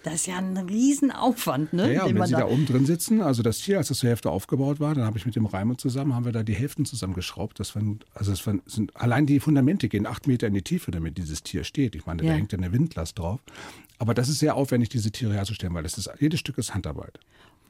Das 0.10 0.22
ist 0.22 0.28
ja 0.28 0.38
ein 0.38 0.56
Riesenaufwand, 0.58 1.74
ne? 1.74 1.88
Ja, 1.88 1.94
ja, 1.94 2.04
und 2.06 2.16
wenn 2.16 2.26
sie 2.26 2.32
da 2.34 2.40
da 2.40 2.48
oben 2.48 2.66
drin 2.66 2.86
sitzen, 2.86 3.22
also 3.22 3.44
das 3.44 3.60
Tier, 3.60 3.78
als 3.78 3.90
das 3.90 3.98
zur 4.00 4.10
Hälfte 4.10 4.30
aufgebaut 4.30 4.80
war, 4.80 4.96
dann 4.96 5.04
habe 5.06 5.18
ich 5.18 5.26
mit 5.26 5.36
dem 5.36 5.46
Reimer 5.46 5.78
zusammen, 5.78 6.16
haben 6.16 6.26
wir 6.26 6.32
da 6.32 6.44
die 6.44 6.54
Hälften 6.56 6.86
zusammengeschraubt. 6.86 7.60
Das 7.60 7.76
waren, 7.76 8.00
also 8.14 8.32
das 8.32 8.46
waren, 8.48 8.62
sind, 8.66 8.96
allein 8.96 9.26
die 9.26 9.40
Fundamente 9.40 9.90
gehen 9.90 10.06
acht 10.06 10.28
Meter 10.28 10.48
in 10.48 10.54
die 10.54 10.62
Tiefe, 10.62 10.92
damit 10.92 11.18
dieses 11.18 11.44
Tier 11.44 11.64
steht. 11.64 11.96
Ich 11.96 12.06
meine, 12.06 12.24
Ja. 12.24 12.30
da 12.32 12.36
hängt 12.38 12.52
ja 12.52 12.58
eine 12.58 12.72
Windlast 12.72 13.20
drauf. 13.20 13.40
Aber 14.00 14.14
das 14.14 14.30
ist 14.30 14.40
sehr 14.40 14.56
aufwendig, 14.56 14.90
diese 14.90 15.12
Tiere 15.12 15.34
herzustellen, 15.34 15.74
weil 15.74 15.84
das 15.84 15.98
ist, 15.98 16.10
jedes 16.20 16.40
Stück 16.40 16.58
ist 16.58 16.74
Handarbeit. 16.74 17.20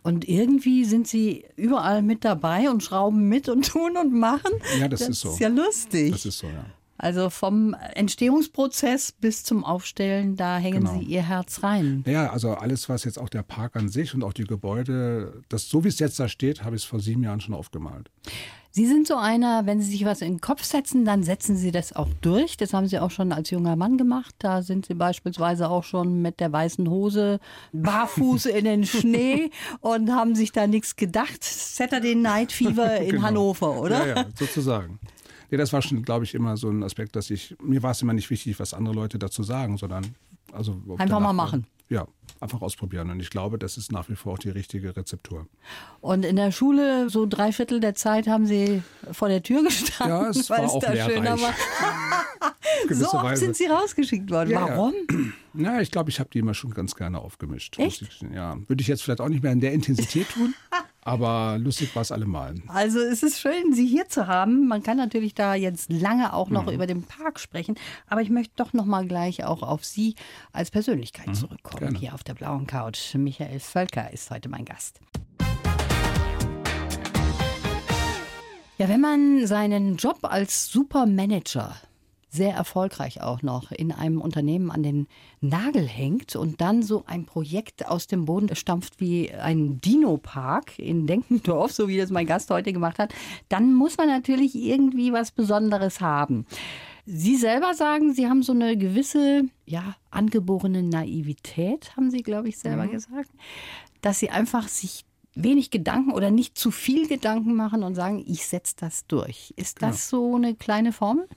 Und 0.04 0.28
irgendwie 0.28 0.86
sind 0.86 1.08
sie 1.08 1.45
überall 1.56 2.02
mit 2.02 2.23
dabei 2.23 2.69
und 2.69 2.84
schrauben 2.84 3.28
mit 3.28 3.50
und 3.50 3.67
tun 3.67 3.97
und 3.97 4.13
machen. 4.13 4.52
Ja, 4.80 4.88
das 4.88 5.02
ist 5.02 5.21
so. 5.21 5.32
ist 5.32 5.39
ja 5.39 5.50
lustig. 5.50 6.12
Das 6.12 6.26
ist 6.26 6.38
so, 6.38 6.47
ja. 6.47 6.65
Also 6.97 7.29
vom 7.29 7.75
Entstehungsprozess 7.93 9.12
bis 9.12 9.43
zum 9.43 9.63
Aufstellen, 9.63 10.36
da 10.36 10.57
hängen 10.57 10.79
Genau. 10.86 10.99
sie 10.99 11.05
ihr 11.05 11.21
Herz 11.23 11.63
rein. 11.63 12.03
Naja, 12.05 12.29
also 12.31 12.51
alles, 12.55 12.89
was 12.89 13.03
jetzt 13.03 13.19
auch 13.19 13.29
der 13.29 13.43
Park 13.43 13.75
an 13.75 13.89
sich 13.89 14.13
und 14.13 14.23
auch 14.23 14.33
die 14.33 14.43
Gebäude, 14.45 15.41
das 15.49 15.69
so 15.69 15.83
wie 15.83 15.88
es 15.89 15.99
jetzt 15.99 16.19
da 16.19 16.27
steht, 16.27 16.63
habe 16.63 16.75
ich 16.75 16.81
es 16.83 16.88
vor 16.88 16.99
sieben 16.99 17.23
Jahren 17.23 17.39
schon 17.39 17.53
aufgemalt. 17.53 18.10
Sie 18.71 18.86
sind 18.86 19.07
so 19.07 19.15
einer, 19.15 19.65
wenn 19.65 19.81
Sie 19.81 19.89
sich 19.89 20.05
was 20.05 20.21
in 20.21 20.33
den 20.36 20.41
Kopf 20.41 20.63
setzen, 20.63 21.03
dann 21.03 21.23
setzen 21.23 21.55
Sie 21.57 21.71
das 21.71 21.93
auch 21.95 22.10
durch. 22.21 22.57
Das 22.57 22.73
haben 22.73 22.88
Sie 22.88 22.99
auch 22.99 23.10
schon 23.10 23.31
als 23.31 23.49
junger 23.49 23.75
Mann 23.75 23.97
gemacht. 23.97 24.36
Da 24.38 24.62
sind 24.62 24.86
Sie 24.86 24.93
beispielsweise 24.93 25.69
auch 25.69 25.83
schon 25.83 26.21
mit 26.21 26.39
der 26.39 26.51
weißen 26.51 26.88
Hose 26.88 27.39
barfuß 27.73 28.45
in 28.45 28.65
den 28.65 28.86
Schnee 28.86 29.49
und 29.81 30.12
haben 30.12 30.36
sich 30.36 30.51
da 30.51 30.67
nichts 30.67 30.95
gedacht. 30.95 31.43
Saturday 31.43 32.13
Night 32.13 32.51
Fever 32.51 32.97
in 32.97 33.10
Genau. 33.12 33.21
Hannover, 33.23 33.79
oder? 33.81 34.05
Ja, 34.07 34.15
ja, 34.17 34.25
sozusagen. 34.38 34.99
Nee, 35.49 35.57
das 35.57 35.71
war 35.73 35.81
schon, 35.81 36.03
glaube 36.03 36.25
ich, 36.25 36.33
immer 36.36 36.57
so 36.57 36.69
ein 36.69 36.83
Aspekt, 36.83 37.15
dass 37.15 37.29
ich, 37.29 37.55
mir 37.63 37.81
war 37.83 37.91
es 37.91 38.01
immer 38.01 38.13
nicht 38.13 38.29
wichtig, 38.29 38.60
was 38.60 38.73
andere 38.73 38.93
Leute 38.95 39.17
dazu 39.19 39.43
sagen, 39.43 39.77
sondern 39.77 40.15
also 40.51 40.81
Einfach 40.97 41.19
mal 41.19 41.33
machen. 41.33 41.65
Ja, 41.89 42.05
einfach 42.41 42.62
ausprobieren. 42.62 43.10
Und 43.12 43.21
ich 43.21 43.29
glaube, 43.29 43.57
das 43.57 43.77
ist 43.77 43.93
nach 43.93 44.10
wie 44.10 44.15
vor 44.15 44.33
auch 44.33 44.38
die 44.39 44.49
richtige 44.49 44.95
Rezeptur. 44.95 45.47
Und 46.01 46.25
in 46.25 46.36
der 46.36 46.51
Schule, 46.51 47.10
so 47.10 47.25
drei 47.25 47.53
Viertel 47.53 47.79
der 47.79 47.95
Zeit, 47.95 48.27
haben 48.27 48.45
Sie 48.45 48.81
vor 49.13 49.29
der 49.29 49.41
Tür 49.41 49.63
gestanden, 49.63 50.15
Ja, 50.17 50.29
es 50.29 50.49
war 50.49 50.60
auch 50.60 50.81
da 50.81 50.93
schöner 50.95 51.21
lehrreich. 51.21 51.41
war. 51.41 51.49
Auf 51.49 52.53
gewisse 52.83 53.01
So 53.03 53.13
oft 53.13 53.23
Weise. 53.23 53.45
sind 53.45 53.55
Sie 53.55 53.65
rausgeschickt 53.67 54.29
worden. 54.29 54.49
Ja, 54.49 54.67
ja. 54.67 54.77
Warum? 54.77 54.93
Ja, 55.60 55.81
ich 55.81 55.89
glaube, 55.89 56.12
ich 56.12 56.19
habe 56.19 56.29
die 56.31 56.38
immer 56.38 56.53
schon 56.53 56.71
ganz 56.71 56.93
gerne 56.95 57.17
aufgemischt. 57.17 57.79
Echt? 57.79 58.03
Ich- 58.03 58.21
Ja, 58.31 58.57
würde 58.67 58.79
ich 58.79 58.88
jetzt 58.88 59.01
vielleicht 59.01 59.21
auch 59.21 59.29
nicht 59.29 59.41
mehr 59.41 59.51
in 59.53 59.60
der 59.60 59.71
Intensität 59.73 60.29
tun, 60.29 60.53
aber 61.08 61.58
lustig 61.58 61.96
war 61.96 62.02
es 62.02 62.12
allemal. 62.12 62.56
Also 62.67 63.00
es 63.00 63.24
ist 63.24 63.39
schön, 63.39 63.74
Sie 63.74 63.88
hier 63.88 64.10
zu 64.10 64.28
haben. 64.28 64.67
Man 64.67 64.84
kann 64.84 64.98
natürlich 64.98 65.34
da 65.34 65.56
jetzt 65.56 65.91
lange 65.91 66.34
auch 66.34 66.50
Mhm. 66.50 66.54
noch 66.54 66.67
über 66.72 66.86
den 66.86 67.04
Park 67.04 67.39
sprechen, 67.39 67.76
aber 68.08 68.22
ich 68.22 68.30
möchte 68.30 68.54
doch 68.58 68.74
noch 68.74 68.86
mal 68.86 69.08
gleich 69.08 69.43
auch 69.46 69.63
auf 69.63 69.86
Sie 69.86 70.15
als 70.52 70.70
Persönlichkeit 70.70 71.36
zurückkommen. 71.36 71.76
Mhm. 71.78 71.86
gerne. 71.88 72.00
Hier 72.00 72.13
auf 72.13 72.24
der 72.24 72.34
blauen 72.34 72.67
Couch. 72.67 73.15
Michael 73.15 73.60
Völker 73.60 74.12
ist 74.12 74.30
heute 74.32 74.50
mein 74.50 74.65
Gast. 74.65 75.00
Ja, 78.78 78.88
wenn 78.89 79.02
man 79.02 79.48
seinen 79.48 79.96
Job 79.98 80.20
als 80.22 80.67
Supermanager 80.72 81.76
sehr 82.38 82.54
erfolgreich 82.54 83.21
auch 83.21 83.41
noch 83.41 83.71
in 83.71 83.91
einem 83.91 84.21
Unternehmen 84.21 84.71
an 84.71 84.84
den 84.84 85.08
Nagel 85.41 85.86
hängt 85.86 86.36
und 86.36 86.62
dann 86.62 86.84
so 86.84 87.04
ein 87.08 87.26
Projekt 87.26 87.88
aus 87.88 88.08
dem 88.08 88.26
Boden 88.26 88.56
stampft 88.56 89.02
wie 89.02 89.32
ein 89.32 89.82
Dino-Park 89.82 90.80
in 90.80 91.08
Denkendorf, 91.08 91.73
so 91.73 91.88
wie 91.89 91.97
das 91.97 92.10
mein 92.10 92.26
Gast 92.26 92.50
heute 92.50 92.71
gemacht 92.71 93.00
hat, 93.00 93.13
dann 93.50 93.73
muss 93.73 93.97
man 93.97 94.08
natürlich 94.08 94.56
irgendwie 94.56 95.12
was 95.12 95.32
Besonderes 95.32 96.00
haben. 96.00 96.45
Sie 97.06 97.38
selber 97.38 97.73
sagen, 97.73 98.13
Sie 98.13 98.28
haben 98.28 98.43
so 98.43 98.52
eine 98.52 98.78
gewisse, 98.78 99.45
ja, 99.65 99.95
angeborene 100.12 100.84
Naivität, 100.84 101.95
haben 101.95 102.12
Sie, 102.12 102.21
glaube 102.21 102.50
ich, 102.50 102.58
selber 102.58 102.88
gesagt, 102.88 103.30
dass 104.02 104.19
Sie 104.19 104.30
einfach 104.30 104.67
sich 104.67 105.06
wenig 105.34 105.69
Gedanken 105.71 106.12
oder 106.12 106.32
nicht 106.32 106.58
zu 106.58 106.71
viel 106.71 107.08
Gedanken 107.08 107.56
machen 107.56 107.84
und 107.84 107.95
sagen, 107.95 108.23
ich 108.28 108.45
setze 108.45 108.76
das 108.78 109.08
durch. 109.08 109.54
Ist 109.56 109.82
das 109.82 110.10
so 110.10 110.36
eine 110.36 110.56
kleine 110.56 110.91
Formel? 110.91 111.28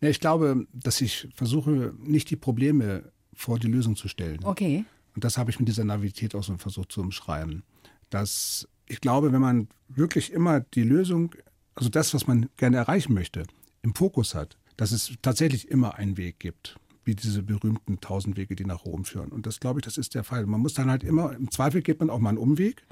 Ja, 0.00 0.08
ich 0.08 0.20
glaube, 0.20 0.66
dass 0.72 1.00
ich 1.00 1.28
versuche, 1.34 1.94
nicht 1.98 2.30
die 2.30 2.36
Probleme 2.36 3.12
vor 3.34 3.58
die 3.58 3.68
Lösung 3.68 3.96
zu 3.96 4.08
stellen. 4.08 4.40
Okay. 4.44 4.84
Und 5.14 5.24
das 5.24 5.38
habe 5.38 5.50
ich 5.50 5.58
mit 5.58 5.68
dieser 5.68 5.84
Naivität 5.84 6.34
auch 6.34 6.42
so 6.44 6.56
versucht 6.56 6.92
zu 6.92 7.00
umschreiben. 7.00 7.62
Dass 8.10 8.68
ich 8.86 9.00
glaube, 9.00 9.32
wenn 9.32 9.40
man 9.40 9.68
wirklich 9.88 10.32
immer 10.32 10.60
die 10.60 10.82
Lösung, 10.82 11.34
also 11.74 11.90
das, 11.90 12.14
was 12.14 12.26
man 12.26 12.48
gerne 12.56 12.76
erreichen 12.76 13.14
möchte, 13.14 13.44
im 13.82 13.94
Fokus 13.94 14.34
hat, 14.34 14.56
dass 14.76 14.92
es 14.92 15.12
tatsächlich 15.22 15.68
immer 15.70 15.96
einen 15.96 16.16
Weg 16.16 16.38
gibt, 16.38 16.76
wie 17.04 17.14
diese 17.14 17.42
berühmten 17.42 18.00
tausend 18.00 18.36
Wege, 18.36 18.54
die 18.54 18.64
nach 18.64 18.84
Rom 18.84 19.04
führen. 19.04 19.30
Und 19.30 19.46
das 19.46 19.60
glaube 19.60 19.80
ich, 19.80 19.84
das 19.84 19.98
ist 19.98 20.14
der 20.14 20.24
Fall. 20.24 20.46
Man 20.46 20.60
muss 20.60 20.74
dann 20.74 20.90
halt 20.90 21.02
immer, 21.04 21.34
im 21.34 21.50
Zweifel 21.50 21.82
geht 21.82 22.00
man 22.00 22.10
auch 22.10 22.18
mal 22.18 22.30
einen 22.30 22.38
Umweg. 22.38 22.84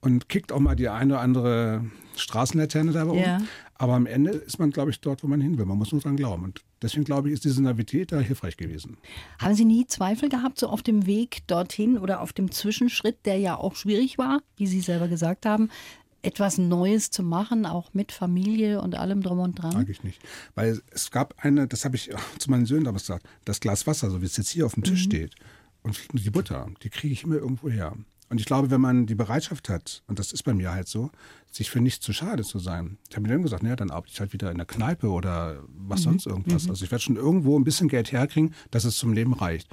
und 0.00 0.28
kickt 0.28 0.52
auch 0.52 0.60
mal 0.60 0.76
die 0.76 0.88
eine 0.90 1.14
oder 1.14 1.22
andere 1.22 1.84
Straßenlaterne 2.16 2.92
dabei 2.92 3.16
Ja. 3.16 3.40
Aber 3.84 3.96
am 3.96 4.06
Ende 4.06 4.30
ist 4.30 4.58
man, 4.58 4.70
glaube 4.70 4.92
ich, 4.92 5.00
dort, 5.02 5.22
wo 5.22 5.26
man 5.26 5.42
hin 5.42 5.58
will. 5.58 5.66
Man 5.66 5.76
muss 5.76 5.92
nur 5.92 6.00
dran 6.00 6.16
glauben. 6.16 6.44
Und 6.44 6.62
deswegen, 6.80 7.04
glaube 7.04 7.28
ich, 7.28 7.34
ist 7.34 7.44
diese 7.44 7.62
Navität 7.62 8.12
da 8.12 8.18
hilfreich 8.18 8.56
gewesen. 8.56 8.96
Haben 9.38 9.54
Sie 9.54 9.66
nie 9.66 9.86
Zweifel 9.86 10.30
gehabt, 10.30 10.58
so 10.58 10.68
auf 10.68 10.82
dem 10.82 11.04
Weg 11.04 11.46
dorthin 11.48 11.98
oder 11.98 12.22
auf 12.22 12.32
dem 12.32 12.50
Zwischenschritt, 12.50 13.26
der 13.26 13.36
ja 13.36 13.58
auch 13.58 13.76
schwierig 13.76 14.16
war, 14.16 14.40
wie 14.56 14.66
Sie 14.66 14.80
selber 14.80 15.06
gesagt 15.06 15.44
haben, 15.44 15.68
etwas 16.22 16.56
Neues 16.56 17.10
zu 17.10 17.22
machen, 17.22 17.66
auch 17.66 17.92
mit 17.92 18.10
Familie 18.10 18.80
und 18.80 18.94
allem 18.94 19.20
drum 19.20 19.40
und 19.40 19.60
dran? 19.60 19.76
Eigentlich 19.76 20.02
nicht. 20.02 20.18
Weil 20.54 20.80
es 20.90 21.10
gab 21.10 21.34
eine, 21.44 21.68
das 21.68 21.84
habe 21.84 21.96
ich 21.96 22.10
zu 22.38 22.50
meinen 22.50 22.64
Söhnen 22.64 22.84
damals 22.84 23.02
gesagt, 23.02 23.26
das 23.44 23.60
Glas 23.60 23.86
Wasser, 23.86 24.08
so 24.08 24.22
wie 24.22 24.26
es 24.26 24.38
jetzt 24.38 24.48
hier 24.48 24.64
auf 24.64 24.72
dem 24.72 24.84
Tisch 24.84 25.02
steht, 25.02 25.34
und 25.82 25.98
die 26.14 26.30
Butter, 26.30 26.70
die 26.82 26.88
kriege 26.88 27.12
ich 27.12 27.24
immer 27.24 27.34
irgendwo 27.34 27.68
her. 27.68 27.94
Und 28.34 28.40
ich 28.40 28.46
glaube, 28.46 28.72
wenn 28.72 28.80
man 28.80 29.06
die 29.06 29.14
Bereitschaft 29.14 29.68
hat, 29.68 30.02
und 30.08 30.18
das 30.18 30.32
ist 30.32 30.42
bei 30.42 30.54
mir 30.54 30.72
halt 30.72 30.88
so, 30.88 31.12
sich 31.52 31.70
für 31.70 31.80
nichts 31.80 32.04
zu 32.04 32.12
schade 32.12 32.42
zu 32.42 32.58
sein. 32.58 32.98
Ich 33.08 33.14
habe 33.14 33.22
mir 33.28 33.32
dann 33.32 33.44
gesagt, 33.44 33.62
naja, 33.62 33.76
dann 33.76 33.92
arbeite 33.92 34.12
ich 34.12 34.18
halt 34.18 34.32
wieder 34.32 34.50
in 34.50 34.56
der 34.56 34.66
Kneipe 34.66 35.08
oder 35.08 35.62
was 35.68 36.02
sonst 36.02 36.26
irgendwas. 36.26 36.68
Also 36.68 36.84
ich 36.84 36.90
werde 36.90 37.04
schon 37.04 37.14
irgendwo 37.14 37.56
ein 37.56 37.62
bisschen 37.62 37.86
Geld 37.86 38.10
herkriegen, 38.10 38.52
dass 38.72 38.82
es 38.82 38.96
zum 38.96 39.12
Leben 39.12 39.34
reicht. 39.34 39.68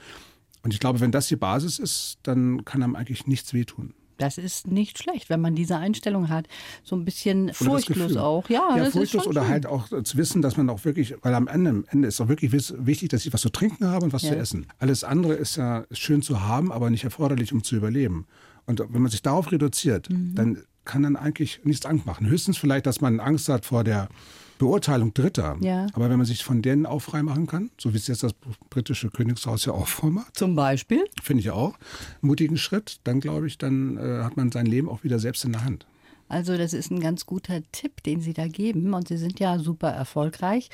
Und 0.61 0.75
ich 0.75 0.79
glaube, 0.79 0.99
wenn 0.99 1.11
das 1.11 1.27
die 1.27 1.37
Basis 1.37 1.79
ist, 1.79 2.19
dann 2.21 2.63
kann 2.63 2.83
einem 2.83 2.95
eigentlich 2.95 3.25
nichts 3.25 3.51
wehtun. 3.51 3.95
Das 4.21 4.37
ist 4.37 4.67
nicht 4.67 4.99
schlecht, 5.01 5.31
wenn 5.31 5.41
man 5.41 5.55
diese 5.55 5.77
Einstellung 5.77 6.29
hat. 6.29 6.47
So 6.83 6.95
ein 6.95 7.03
bisschen 7.03 7.45
Oder 7.45 7.53
furchtlos 7.55 8.15
auch. 8.15 8.47
Ja, 8.49 8.75
ja 8.75 8.77
das 8.77 8.89
ist 8.89 8.93
furchtlos 8.93 9.25
oder 9.25 9.41
schön. 9.41 9.49
halt 9.49 9.65
auch 9.65 9.87
zu 9.87 10.17
wissen, 10.17 10.43
dass 10.43 10.57
man 10.57 10.69
auch 10.69 10.85
wirklich, 10.85 11.15
weil 11.23 11.33
am 11.33 11.47
Ende, 11.47 11.71
am 11.71 11.85
Ende 11.89 12.07
ist 12.07 12.21
auch 12.21 12.27
wirklich 12.27 12.51
wichtig, 12.53 13.09
dass 13.09 13.25
ich 13.25 13.33
was 13.33 13.41
zu 13.41 13.49
trinken 13.49 13.87
habe 13.87 14.05
und 14.05 14.13
was 14.13 14.21
Ja. 14.21 14.33
zu 14.33 14.37
essen. 14.37 14.67
Alles 14.77 15.03
andere 15.03 15.33
ist 15.33 15.55
ja 15.55 15.85
schön 15.91 16.21
zu 16.21 16.41
haben, 16.41 16.71
aber 16.71 16.91
nicht 16.91 17.03
erforderlich, 17.03 17.51
um 17.51 17.63
zu 17.63 17.75
überleben. 17.75 18.27
Und 18.65 18.79
wenn 18.89 19.01
man 19.01 19.11
sich 19.11 19.21
darauf 19.21 19.51
reduziert, 19.51 20.09
Mhm. 20.09 20.35
dann 20.35 20.57
kann 20.85 21.03
dann 21.03 21.15
eigentlich 21.15 21.61
nichts 21.63 21.85
Angst 21.85 22.05
machen. 22.05 22.27
Höchstens 22.27 22.57
vielleicht, 22.57 22.85
dass 22.87 23.01
man 23.01 23.19
Angst 23.19 23.49
hat 23.49 23.65
vor 23.65 23.83
der 23.83 24.09
Beurteilung 24.57 25.13
Dritter. 25.13 25.57
Ja. 25.61 25.87
Aber 25.93 26.09
wenn 26.09 26.17
man 26.17 26.25
sich 26.25 26.43
von 26.43 26.61
denen 26.61 26.85
auch 26.85 26.99
frei 26.99 27.23
machen 27.23 27.47
kann, 27.47 27.71
so 27.79 27.93
wie 27.93 27.97
es 27.97 28.07
jetzt 28.07 28.23
das 28.23 28.33
britische 28.69 29.09
Königshaus 29.09 29.65
ja 29.65 29.73
auch 29.73 29.87
vormacht, 29.87 30.35
Zum 30.37 30.55
Beispiel? 30.55 31.03
finde 31.21 31.41
ich 31.41 31.49
auch, 31.51 31.73
einen 31.75 32.27
mutigen 32.29 32.57
Schritt, 32.57 32.99
dann 33.03 33.19
glaube 33.19 33.47
ich, 33.47 33.57
dann 33.57 33.97
äh, 33.97 34.23
hat 34.23 34.37
man 34.37 34.51
sein 34.51 34.65
Leben 34.67 34.87
auch 34.89 35.03
wieder 35.03 35.17
selbst 35.19 35.45
in 35.45 35.51
der 35.53 35.63
Hand. 35.63 35.85
Also 36.31 36.57
das 36.57 36.73
ist 36.73 36.89
ein 36.91 36.99
ganz 37.01 37.25
guter 37.25 37.61
Tipp, 37.71 38.03
den 38.03 38.21
Sie 38.21 38.33
da 38.33 38.47
geben. 38.47 38.93
Und 38.93 39.07
Sie 39.09 39.17
sind 39.17 39.39
ja 39.39 39.59
super 39.59 39.89
erfolgreich. 39.89 40.69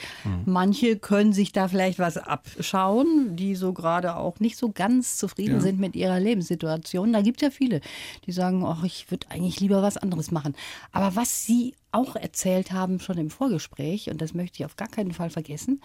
Manche 0.45 0.97
können 0.97 1.33
sich 1.33 1.51
da 1.51 1.67
vielleicht 1.67 1.99
was 1.99 2.17
abschauen, 2.17 3.35
die 3.35 3.55
so 3.55 3.73
gerade 3.73 4.15
auch 4.17 4.39
nicht 4.39 4.57
so 4.57 4.71
ganz 4.71 5.17
zufrieden 5.17 5.55
Ja. 5.55 5.61
sind 5.61 5.79
mit 5.79 5.95
ihrer 5.95 6.19
Lebenssituation. 6.19 7.11
Da 7.13 7.21
gibt 7.21 7.41
es 7.41 7.47
ja 7.47 7.51
viele, 7.51 7.81
die 8.25 8.31
sagen, 8.31 8.63
ach, 8.65 8.83
ich 8.83 9.09
würde 9.11 9.27
eigentlich 9.29 9.59
lieber 9.59 9.81
was 9.81 9.97
anderes 9.97 10.31
machen. 10.31 10.55
Aber 10.91 11.15
was 11.15 11.45
Sie 11.45 11.73
auch 11.97 12.15
erzählt 12.15 12.71
haben 12.71 12.99
schon 12.99 13.17
im 13.17 13.29
Vorgespräch, 13.29 14.09
und 14.09 14.21
das 14.21 14.33
möchte 14.33 14.59
ich 14.59 14.65
auf 14.65 14.75
gar 14.75 14.87
keinen 14.87 15.11
Fall 15.11 15.29
vergessen, 15.29 15.81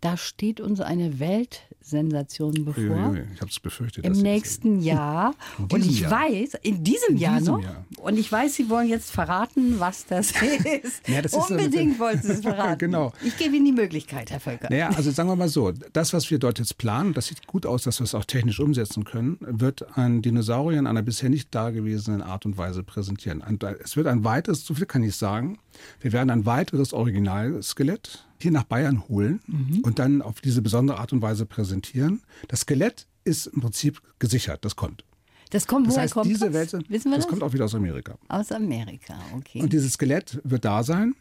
da 0.00 0.16
steht 0.16 0.60
uns 0.60 0.80
eine 0.80 1.18
Weltsensation 1.20 2.64
bevor. 2.64 2.82
Uiuiui, 3.10 3.24
Ich 3.34 3.40
habe 3.40 3.50
es 3.50 3.60
befürchtet. 3.60 4.04
Im 4.04 4.12
nächsten 4.12 4.80
Jahr. 4.80 5.34
Und 5.58 5.84
ich 5.84 6.00
Jahr. 6.00 6.10
weiß, 6.10 6.54
in 6.62 6.82
diesem 6.84 7.10
In 7.10 7.16
Jahr 7.18 7.38
diesem 7.38 7.54
noch. 7.54 7.62
Jahr. 7.62 7.84
Und 7.98 8.18
ich 8.18 8.30
weiß, 8.30 8.54
Sie 8.54 8.68
wollen 8.68 8.88
jetzt 8.88 9.10
verraten, 9.10 9.78
was 9.80 10.06
das 10.06 10.30
ist. 10.82 11.08
Ja, 11.08 11.22
das 11.22 11.32
ist 11.32 11.48
so 11.48 11.54
Unbedingt 11.54 11.98
wollen 11.98 12.20
Sie 12.20 12.32
es 12.32 12.40
verraten. 12.42 12.78
Genau. 12.78 13.12
Ich 13.24 13.36
gebe 13.36 13.56
Ihnen 13.56 13.66
die 13.66 13.72
Möglichkeit, 13.72 14.30
Herr 14.30 14.40
Völker. 14.40 14.68
Naja, 14.70 14.90
also 14.90 15.10
sagen 15.10 15.28
wir 15.28 15.36
mal 15.36 15.48
so, 15.48 15.72
das, 15.92 16.12
was 16.12 16.30
wir 16.30 16.38
dort 16.38 16.58
jetzt 16.58 16.78
planen, 16.78 17.14
das 17.14 17.26
sieht 17.28 17.46
gut 17.46 17.66
aus, 17.66 17.82
dass 17.84 18.00
wir 18.00 18.04
es 18.04 18.14
auch 18.14 18.24
technisch 18.24 18.60
umsetzen 18.60 19.04
können, 19.04 19.38
wird 19.40 19.96
ein 19.96 20.22
Dinosaurier 20.22 20.78
in 20.78 20.86
einer 20.86 21.02
bisher 21.02 21.30
nicht 21.30 21.54
dagewesenen 21.54 22.22
Art 22.22 22.46
und 22.46 22.56
Weise 22.58 22.82
präsentieren. 22.82 23.42
Es 23.82 23.96
wird 23.96 24.06
ein 24.06 24.24
weiteres, 24.24 24.64
so 24.64 24.74
viel 24.74 24.86
kann 24.86 25.02
ich 25.02 25.16
sagen, 25.16 25.51
wir 26.00 26.12
werden 26.12 26.30
ein 26.30 26.46
weiteres 26.46 26.92
Originalskelett 26.92 28.26
hier 28.40 28.50
nach 28.50 28.64
Bayern 28.64 29.08
holen 29.08 29.40
und 29.82 29.98
dann 29.98 30.20
auf 30.22 30.40
diese 30.40 30.62
besondere 30.62 30.98
Art 30.98 31.12
und 31.12 31.22
Weise 31.22 31.46
präsentieren. 31.46 32.22
Das 32.48 32.60
Skelett 32.60 33.06
ist 33.24 33.46
im 33.46 33.60
Prinzip 33.60 34.00
gesichert, 34.18 34.64
das 34.64 34.74
kommt. 34.76 35.04
Das 35.50 35.66
kommt, 35.66 35.86
Das 35.86 35.94
woher 35.94 36.02
heißt, 36.04 36.14
kommt 36.14 36.26
diese 36.26 36.50
das? 36.50 36.72
Welt, 36.72 36.90
Wissen 36.90 37.10
wir 37.10 37.16
das 37.18 37.26
das? 37.26 37.28
kommt 37.30 37.42
auch 37.42 37.52
wieder 37.52 37.66
aus 37.66 37.74
Amerika. 37.74 38.16
Aus 38.28 38.50
Amerika, 38.52 39.14
okay. 39.36 39.60
Und 39.62 39.72
dieses 39.72 39.92
Skelett 39.92 40.40
wird 40.44 40.64
da 40.64 40.82
sein. 40.82 41.14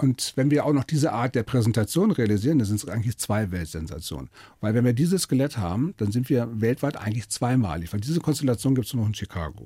Und 0.00 0.32
wenn 0.36 0.50
wir 0.50 0.64
auch 0.64 0.72
noch 0.72 0.84
diese 0.84 1.12
Art 1.12 1.34
der 1.34 1.42
Präsentation 1.42 2.12
realisieren, 2.12 2.58
dann 2.58 2.66
sind 2.66 2.76
es 2.76 2.88
eigentlich 2.88 3.18
zwei 3.18 3.50
Weltsensationen. 3.50 4.30
Weil 4.60 4.74
wenn 4.74 4.84
wir 4.84 4.92
dieses 4.92 5.22
Skelett 5.22 5.58
haben, 5.58 5.92
dann 5.96 6.12
sind 6.12 6.28
wir 6.30 6.48
weltweit 6.60 6.96
eigentlich 6.96 7.28
zweimalig. 7.28 7.92
Weil 7.92 8.00
diese 8.00 8.20
Konstellation 8.20 8.76
gibt 8.76 8.86
es 8.86 8.94
nur 8.94 9.02
noch 9.02 9.08
in 9.08 9.14
Chicago. 9.14 9.64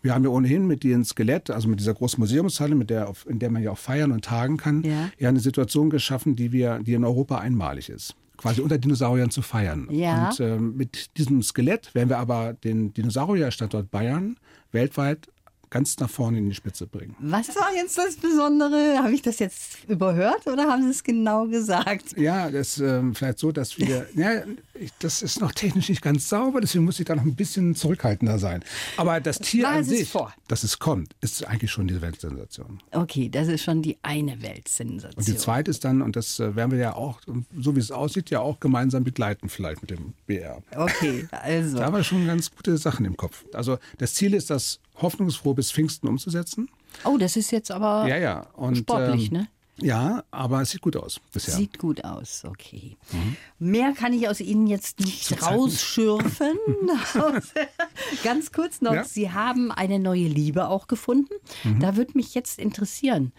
Wir 0.00 0.14
haben 0.14 0.24
ja 0.24 0.30
ohnehin 0.30 0.66
mit 0.66 0.82
dem 0.82 1.04
Skelett, 1.04 1.50
also 1.50 1.68
mit 1.68 1.78
dieser 1.78 1.92
großen 1.92 2.18
Museumshalle, 2.18 2.74
mit 2.74 2.88
der, 2.88 3.12
in 3.28 3.38
der 3.38 3.50
man 3.50 3.62
ja 3.62 3.70
auch 3.70 3.78
feiern 3.78 4.12
und 4.12 4.24
tagen 4.24 4.56
kann, 4.56 4.82
Ja. 4.82 5.10
ja 5.18 5.28
eine 5.28 5.40
Situation 5.40 5.90
geschaffen, 5.90 6.36
die 6.36 6.52
wir, 6.52 6.78
die 6.78 6.94
in 6.94 7.04
Europa 7.04 7.38
einmalig 7.38 7.90
ist. 7.90 8.14
Quasi 8.38 8.60
unter 8.60 8.78
Dinosauriern 8.78 9.30
zu 9.30 9.40
feiern. 9.42 9.88
Ja. 9.90 10.28
Und 10.28 10.40
ähm, 10.40 10.76
mit 10.76 11.16
diesem 11.18 11.42
Skelett 11.42 11.94
werden 11.94 12.08
wir 12.10 12.18
aber 12.18 12.52
den 12.52 12.92
Dinosaurierstandort 12.92 13.90
Bayern 13.90 14.36
weltweit 14.72 15.28
ganz 15.76 15.98
nach 15.98 16.08
vorne 16.08 16.38
in 16.38 16.48
die 16.48 16.54
Spitze 16.54 16.86
bringen. 16.86 17.14
was 17.18 17.48
war 17.48 17.68
jetzt 17.74 17.98
das 17.98 18.16
Besondere? 18.16 18.96
Habe 18.96 19.12
ich 19.12 19.20
das 19.20 19.38
jetzt 19.40 19.84
überhört 19.86 20.46
oder 20.46 20.64
haben 20.70 20.84
Sie 20.84 20.88
es 20.88 21.04
genau 21.04 21.46
gesagt? 21.46 22.16
Ja, 22.16 22.50
das 22.50 22.78
ist 22.78 22.78
ähm, 22.78 23.14
vielleicht 23.14 23.38
so, 23.38 23.52
dass 23.52 23.76
wir, 23.76 24.06
ja, 24.14 24.42
das 25.00 25.20
ist 25.20 25.38
noch 25.38 25.52
technisch 25.52 25.90
nicht 25.90 26.00
ganz 26.00 26.30
sauber, 26.30 26.62
deswegen 26.62 26.86
muss 26.86 26.98
ich 26.98 27.04
da 27.04 27.14
noch 27.14 27.24
ein 27.24 27.34
bisschen 27.34 27.74
zurückhaltender 27.74 28.38
sein. 28.38 28.64
Aber 28.96 29.20
das 29.20 29.38
Tier 29.38 29.68
an 29.68 29.84
sich, 29.84 30.08
vor. 30.08 30.32
dass 30.48 30.64
es 30.64 30.78
kommt, 30.78 31.14
ist 31.20 31.46
eigentlich 31.46 31.70
schon 31.70 31.88
die 31.88 32.00
Weltsensation. 32.00 32.80
Okay, 32.92 33.28
das 33.28 33.48
ist 33.48 33.62
schon 33.62 33.82
die 33.82 33.98
eine 34.02 34.40
Weltsensation. 34.40 35.12
Und 35.14 35.28
die 35.28 35.36
zweite 35.36 35.70
ist 35.70 35.84
dann, 35.84 36.00
und 36.00 36.16
das 36.16 36.40
äh, 36.40 36.56
werden 36.56 36.70
wir 36.70 36.78
ja 36.78 36.94
auch, 36.94 37.20
so 37.54 37.76
wie 37.76 37.80
es 37.80 37.90
aussieht, 37.90 38.30
ja 38.30 38.40
auch 38.40 38.60
gemeinsam 38.60 39.04
begleiten 39.04 39.50
vielleicht 39.50 39.82
mit 39.82 39.90
dem 39.90 40.14
BR. 40.26 40.62
Okay, 40.74 41.28
also. 41.32 41.76
Da 41.76 41.84
haben 41.84 41.96
wir 41.96 42.02
schon 42.02 42.26
ganz 42.26 42.50
gute 42.50 42.78
Sachen 42.78 43.04
im 43.04 43.18
Kopf. 43.18 43.44
Also 43.52 43.78
das 43.98 44.14
Ziel 44.14 44.32
ist, 44.32 44.48
das 44.48 44.80
hoffnungsfroh 45.00 45.54
bis 45.54 45.70
Pfingsten 45.72 46.08
umzusetzen. 46.08 46.68
Oh, 47.04 47.16
das 47.18 47.36
ist 47.36 47.50
jetzt 47.50 47.70
aber 47.70 48.06
Ja, 48.08 48.16
ja. 48.16 48.46
Und, 48.54 48.78
sportlich, 48.78 49.30
ähm, 49.30 49.38
ne? 49.38 49.48
Ja, 49.78 50.24
aber 50.30 50.62
es 50.62 50.70
sieht 50.70 50.80
gut 50.80 50.96
aus 50.96 51.20
bisher. 51.32 51.54
Sieht 51.54 51.78
gut 51.78 52.02
aus, 52.02 52.44
okay. 52.46 52.96
Mehr 53.58 53.92
kann 53.92 54.14
ich 54.14 54.26
aus 54.26 54.40
Ihnen 54.40 54.66
jetzt 54.66 55.00
nicht 55.00 55.24
Zurzeit 55.24 55.52
rausschürfen. 55.52 56.56
Ganz 58.24 58.52
kurz 58.52 58.80
noch, 58.80 58.94
Ja. 58.94 59.04
Sie 59.04 59.30
haben 59.32 59.70
eine 59.70 59.98
neue 59.98 60.28
Liebe 60.28 60.68
auch 60.68 60.86
gefunden. 60.86 61.34
Da 61.78 61.96
würde 61.96 62.12
mich 62.14 62.34
jetzt 62.34 62.58
interessieren, 62.58 63.32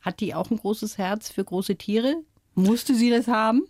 hat 0.00 0.20
die 0.20 0.34
auch 0.34 0.50
ein 0.50 0.56
großes 0.56 0.96
Herz 0.96 1.30
für 1.30 1.44
große 1.44 1.76
Tiere? 1.76 2.14
Musste 2.54 2.94
sie 2.94 3.10
das 3.10 3.28
haben? 3.28 3.62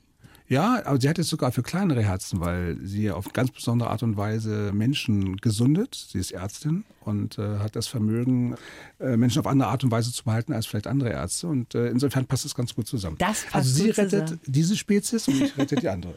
Ja, 0.53 0.85
aber 0.85 1.01
sie 1.01 1.09
hat 1.09 1.19
es 1.19 1.31
sogar 1.31 1.51
für 1.51 1.63
kleinere 1.63 2.03
Herzen, 2.03 2.41
weil 2.41 2.77
sie 2.83 3.11
auf 3.11 3.33
ganz 3.33 3.51
besondere 3.51 3.89
Art 3.89 4.03
und 4.03 4.19
Weise 4.19 4.71
Menschen 4.75 5.39
gesundet. 5.39 5.95
Sie 5.95 6.19
ist 6.19 6.31
Ärztin 6.31 6.85
und 7.07 7.39
äh, 7.39 7.59
hat 7.61 7.75
das 7.75 7.87
Vermögen, 7.87 8.57
äh, 9.01 9.17
Menschen 9.17 9.41
auf 9.41 9.47
andere 9.47 9.71
Art 9.71 9.83
und 9.83 9.91
Weise 9.91 10.13
zu 10.13 10.25
behalten 10.25 10.53
als 10.53 10.67
vielleicht 10.67 10.89
andere 10.89 11.09
Ärzte. 11.09 11.47
Und 11.47 11.75
äh, 11.75 11.87
insofern 11.87 12.27
passt 12.27 12.45
es 12.45 12.55
ganz 12.55 12.75
gut 12.75 12.87
zusammen. 12.87 13.17
Das 13.19 13.45
passt 13.45 13.55
also 13.55 13.83
sie 13.83 13.91
rettet 13.93 14.11
zusammen. 14.11 14.41
diese 14.45 14.77
Spezies 14.77 15.27
und 15.27 15.41
ich 15.41 15.57
rette 15.57 15.77
die 15.77 15.89
andere. 15.89 16.17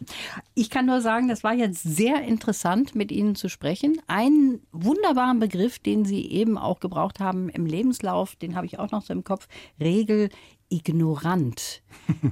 Ich 0.54 0.70
kann 0.70 0.86
nur 0.86 1.00
sagen, 1.00 1.30
das 1.30 1.46
war 1.46 1.54
jetzt 1.54 1.84
sehr 1.84 2.22
interessant, 2.24 2.94
mit 2.94 3.14
Ihnen 3.14 3.36
zu 3.36 3.48
sprechen. 3.48 4.02
Einen 4.08 4.60
wunderbaren 4.74 5.40
Begriff, 5.40 5.80
den 5.80 6.04
Sie 6.04 6.30
eben 6.30 6.58
auch 6.58 6.82
gebraucht 6.82 7.22
haben 7.22 7.48
im 7.48 7.66
Lebenslauf, 7.66 8.36
den 8.36 8.58
habe 8.58 8.66
ich 8.66 8.80
auch 8.80 8.92
noch 8.92 9.06
so 9.06 9.14
im 9.14 9.24
Kopf. 9.24 9.48
Regel 9.80 10.28
ignorant. 10.68 11.84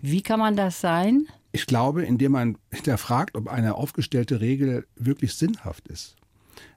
Wie 0.01 0.21
kann 0.21 0.39
man 0.41 0.57
das 0.57 0.81
sein? 0.81 1.27
Ich 1.53 1.67
glaube, 1.67 2.03
indem 2.03 2.33
man 2.33 2.57
hinterfragt, 2.71 3.35
ob 3.37 3.47
eine 3.47 3.75
aufgestellte 3.75 4.41
Regel 4.41 4.85
wirklich 4.95 5.35
sinnhaft 5.35 5.87
ist. 5.87 6.15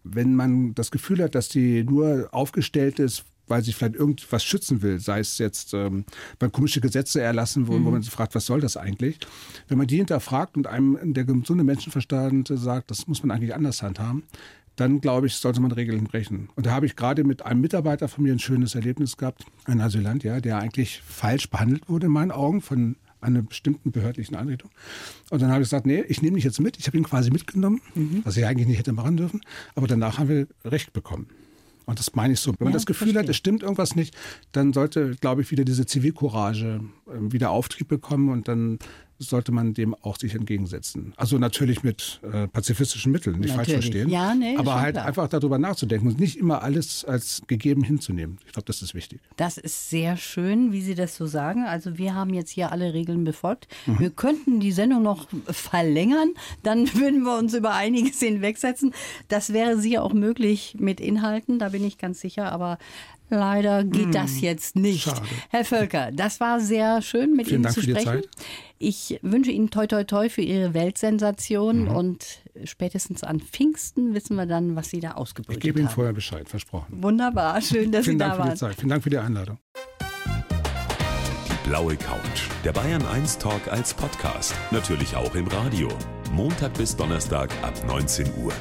Wenn 0.04 0.36
man 0.36 0.74
das 0.74 0.90
Gefühl 0.90 1.22
hat, 1.22 1.34
dass 1.34 1.48
die 1.48 1.82
nur 1.82 2.28
aufgestellt 2.30 2.98
ist, 2.98 3.24
weil 3.48 3.62
sie 3.62 3.72
vielleicht 3.72 3.94
irgendwas 3.94 4.44
schützen 4.44 4.82
will, 4.82 4.98
sei 4.98 5.20
es 5.20 5.38
jetzt, 5.38 5.72
ähm, 5.72 6.04
weil 6.38 6.50
komische 6.50 6.80
Gesetze 6.80 7.20
erlassen 7.20 7.66
wurden, 7.68 7.84
wo 7.84 7.90
man 7.90 8.02
sich 8.02 8.12
fragt, 8.12 8.34
was 8.34 8.46
soll 8.46 8.60
das 8.60 8.76
eigentlich? 8.76 9.18
Wenn 9.68 9.78
man 9.78 9.86
die 9.86 9.96
hinterfragt 9.96 10.56
und 10.56 10.66
einem 10.66 11.14
der 11.14 11.24
gesunde 11.24 11.64
Menschenverstand 11.64 12.48
sagt, 12.54 12.90
das 12.90 13.06
muss 13.06 13.22
man 13.22 13.34
eigentlich 13.34 13.54
anders 13.54 13.82
handhaben, 13.82 14.24
dann 14.74 15.00
glaube 15.00 15.26
ich, 15.26 15.36
sollte 15.36 15.60
man 15.60 15.72
Regeln 15.72 16.04
brechen. 16.04 16.50
Und 16.54 16.66
da 16.66 16.72
habe 16.72 16.86
ich 16.86 16.96
gerade 16.96 17.24
mit 17.24 17.42
einem 17.42 17.62
Mitarbeiter 17.62 18.08
von 18.08 18.24
mir 18.24 18.32
ein 18.32 18.38
schönes 18.38 18.74
Erlebnis 18.74 19.16
gehabt, 19.16 19.46
ein 19.64 19.80
Asylant, 19.80 20.22
ja, 20.22 20.40
der 20.40 20.58
eigentlich 20.58 21.00
falsch 21.06 21.48
behandelt 21.48 21.88
wurde 21.88 22.06
in 22.06 22.12
meinen 22.12 22.30
Augen 22.30 22.60
von 22.60 22.96
einer 23.26 23.42
bestimmten 23.42 23.90
behördlichen 23.92 24.36
Einrichtung. 24.36 24.70
Und 25.30 25.42
dann 25.42 25.50
habe 25.50 25.62
ich 25.62 25.66
gesagt, 25.68 25.86
nee, 25.86 26.02
ich 26.08 26.22
nehme 26.22 26.36
dich 26.36 26.44
jetzt 26.44 26.60
mit. 26.60 26.78
Ich 26.78 26.86
habe 26.86 26.96
ihn 26.96 27.04
quasi 27.04 27.30
mitgenommen, 27.30 27.80
was 28.24 28.36
ich 28.36 28.46
eigentlich 28.46 28.66
nicht 28.68 28.78
hätte 28.78 28.92
machen 28.92 29.16
dürfen. 29.16 29.40
Aber 29.74 29.86
danach 29.86 30.18
haben 30.18 30.28
wir 30.28 30.46
Recht 30.64 30.92
bekommen. 30.92 31.26
Und 31.84 32.00
das 32.00 32.14
meine 32.16 32.32
ich 32.32 32.40
so. 32.40 32.50
Wenn 32.58 32.64
man 32.64 32.72
Ja, 32.72 32.78
das 32.78 32.86
Gefühl 32.86 33.08
hat, 33.10 33.14
verstehe. 33.14 33.30
es 33.30 33.36
stimmt 33.36 33.62
irgendwas 33.62 33.94
nicht, 33.94 34.16
dann 34.52 34.72
sollte, 34.72 35.14
glaube 35.20 35.42
ich, 35.42 35.50
wieder 35.52 35.64
diese 35.64 35.86
Zivilcourage 35.86 36.80
äh, 37.06 37.32
wieder 37.32 37.50
Auftrieb 37.50 37.86
bekommen 37.86 38.28
und 38.30 38.48
dann 38.48 38.78
sollte 39.18 39.52
man 39.52 39.74
dem 39.74 39.94
auch 39.94 40.18
sich 40.18 40.34
entgegensetzen. 40.34 41.14
Also 41.16 41.38
natürlich 41.38 41.82
mit 41.82 42.20
äh, 42.22 42.48
pazifistischen 42.48 43.12
Mitteln, 43.12 43.38
nicht 43.40 43.56
Natürlich. 43.56 43.74
falsch 43.74 43.84
verstehen. 43.84 44.08
Ja, 44.08 44.34
nee, 44.34 44.56
aber 44.56 44.80
halt 44.80 44.94
klar. 44.94 45.06
einfach 45.06 45.28
darüber 45.28 45.58
nachzudenken 45.58 46.08
und 46.08 46.20
nicht 46.20 46.36
immer 46.36 46.62
alles 46.62 47.04
als 47.04 47.42
gegeben 47.46 47.82
hinzunehmen. 47.82 48.38
Ich 48.46 48.52
glaube, 48.52 48.66
das 48.66 48.82
ist 48.82 48.94
wichtig. 48.94 49.20
Das 49.36 49.58
ist 49.58 49.90
sehr 49.90 50.16
schön, 50.16 50.72
wie 50.72 50.82
Sie 50.82 50.94
das 50.94 51.16
so 51.16 51.26
sagen. 51.26 51.64
Also 51.64 51.98
wir 51.98 52.14
haben 52.14 52.34
jetzt 52.34 52.50
hier 52.50 52.72
alle 52.72 52.92
Regeln 52.94 53.24
befolgt. 53.24 53.68
Mhm. 53.86 53.98
Wir 53.98 54.10
könnten 54.10 54.60
die 54.60 54.72
Sendung 54.72 55.02
noch 55.02 55.28
verlängern, 55.46 56.30
dann 56.62 56.86
würden 56.94 57.22
wir 57.22 57.38
uns 57.38 57.54
über 57.54 57.74
einiges 57.74 58.18
hinwegsetzen. 58.20 58.92
Das 59.28 59.52
wäre 59.52 59.78
sicher 59.78 60.02
auch 60.02 60.12
möglich 60.12 60.76
mit 60.78 61.00
Inhalten, 61.00 61.58
da 61.58 61.70
bin 61.70 61.84
ich 61.84 61.98
ganz 61.98 62.20
sicher, 62.20 62.52
aber 62.52 62.78
leider 63.30 63.84
geht 63.84 64.14
das 64.14 64.40
jetzt 64.40 64.76
nicht. 64.76 65.06
Hm. 65.06 65.14
schade. 65.14 65.26
Herr 65.50 65.64
Völker, 65.64 66.10
das 66.12 66.40
war 66.40 66.60
sehr 66.60 67.02
schön 67.02 67.34
mit 67.34 67.46
Vielen 67.46 67.56
Ihnen 67.56 67.62
Dank 67.64 67.74
zu 67.74 67.80
für 67.80 67.86
die 67.86 67.92
sprechen. 67.92 68.22
Zeit. 68.22 68.28
Ich 68.78 69.18
wünsche 69.22 69.50
Ihnen 69.50 69.70
toi 69.70 69.86
toi 69.86 70.04
toi 70.04 70.28
für 70.28 70.42
Ihre 70.42 70.74
Weltsensation 70.74 71.84
Mhm. 71.84 71.88
und 71.96 72.26
spätestens 72.64 73.24
an 73.24 73.40
Pfingsten 73.40 74.14
wissen 74.14 74.36
wir 74.36 74.46
dann, 74.46 74.76
was 74.76 74.90
Sie 74.90 75.00
da 75.00 75.10
Ich 75.10 75.14
ausgebrütet 75.16 75.62
gebe 75.62 75.78
Ihnen 75.78 75.88
haben. 75.88 75.94
vorher 75.94 76.12
Bescheid, 76.12 76.48
versprochen. 76.48 77.02
Wunderbar, 77.02 77.60
schön, 77.62 77.90
dass 77.92 78.04
Vielen 78.04 78.18
Sie 78.18 78.18
Dank 78.18 78.32
da 78.32 78.36
für 78.36 78.42
die 78.42 78.48
waren. 78.48 78.56
Zeit. 78.56 78.74
Vielen 78.76 78.88
Dank 78.90 79.02
für 79.02 79.10
die 79.10 79.18
Einladung. 79.18 79.58
Die 81.48 81.68
blaue 81.68 81.96
Couch. 81.96 82.48
Der 82.64 82.72
Bayern 82.72 83.04
1 83.06 83.38
Talk 83.38 83.66
als 83.68 83.92
Podcast. 83.94 84.54
Natürlich 84.70 85.16
auch 85.16 85.34
im 85.34 85.46
Radio. 85.48 85.88
Montag 86.32 86.74
bis 86.74 86.94
Donnerstag 86.94 87.50
ab 87.62 87.74
19 87.86 88.26
Uhr. 88.44 88.52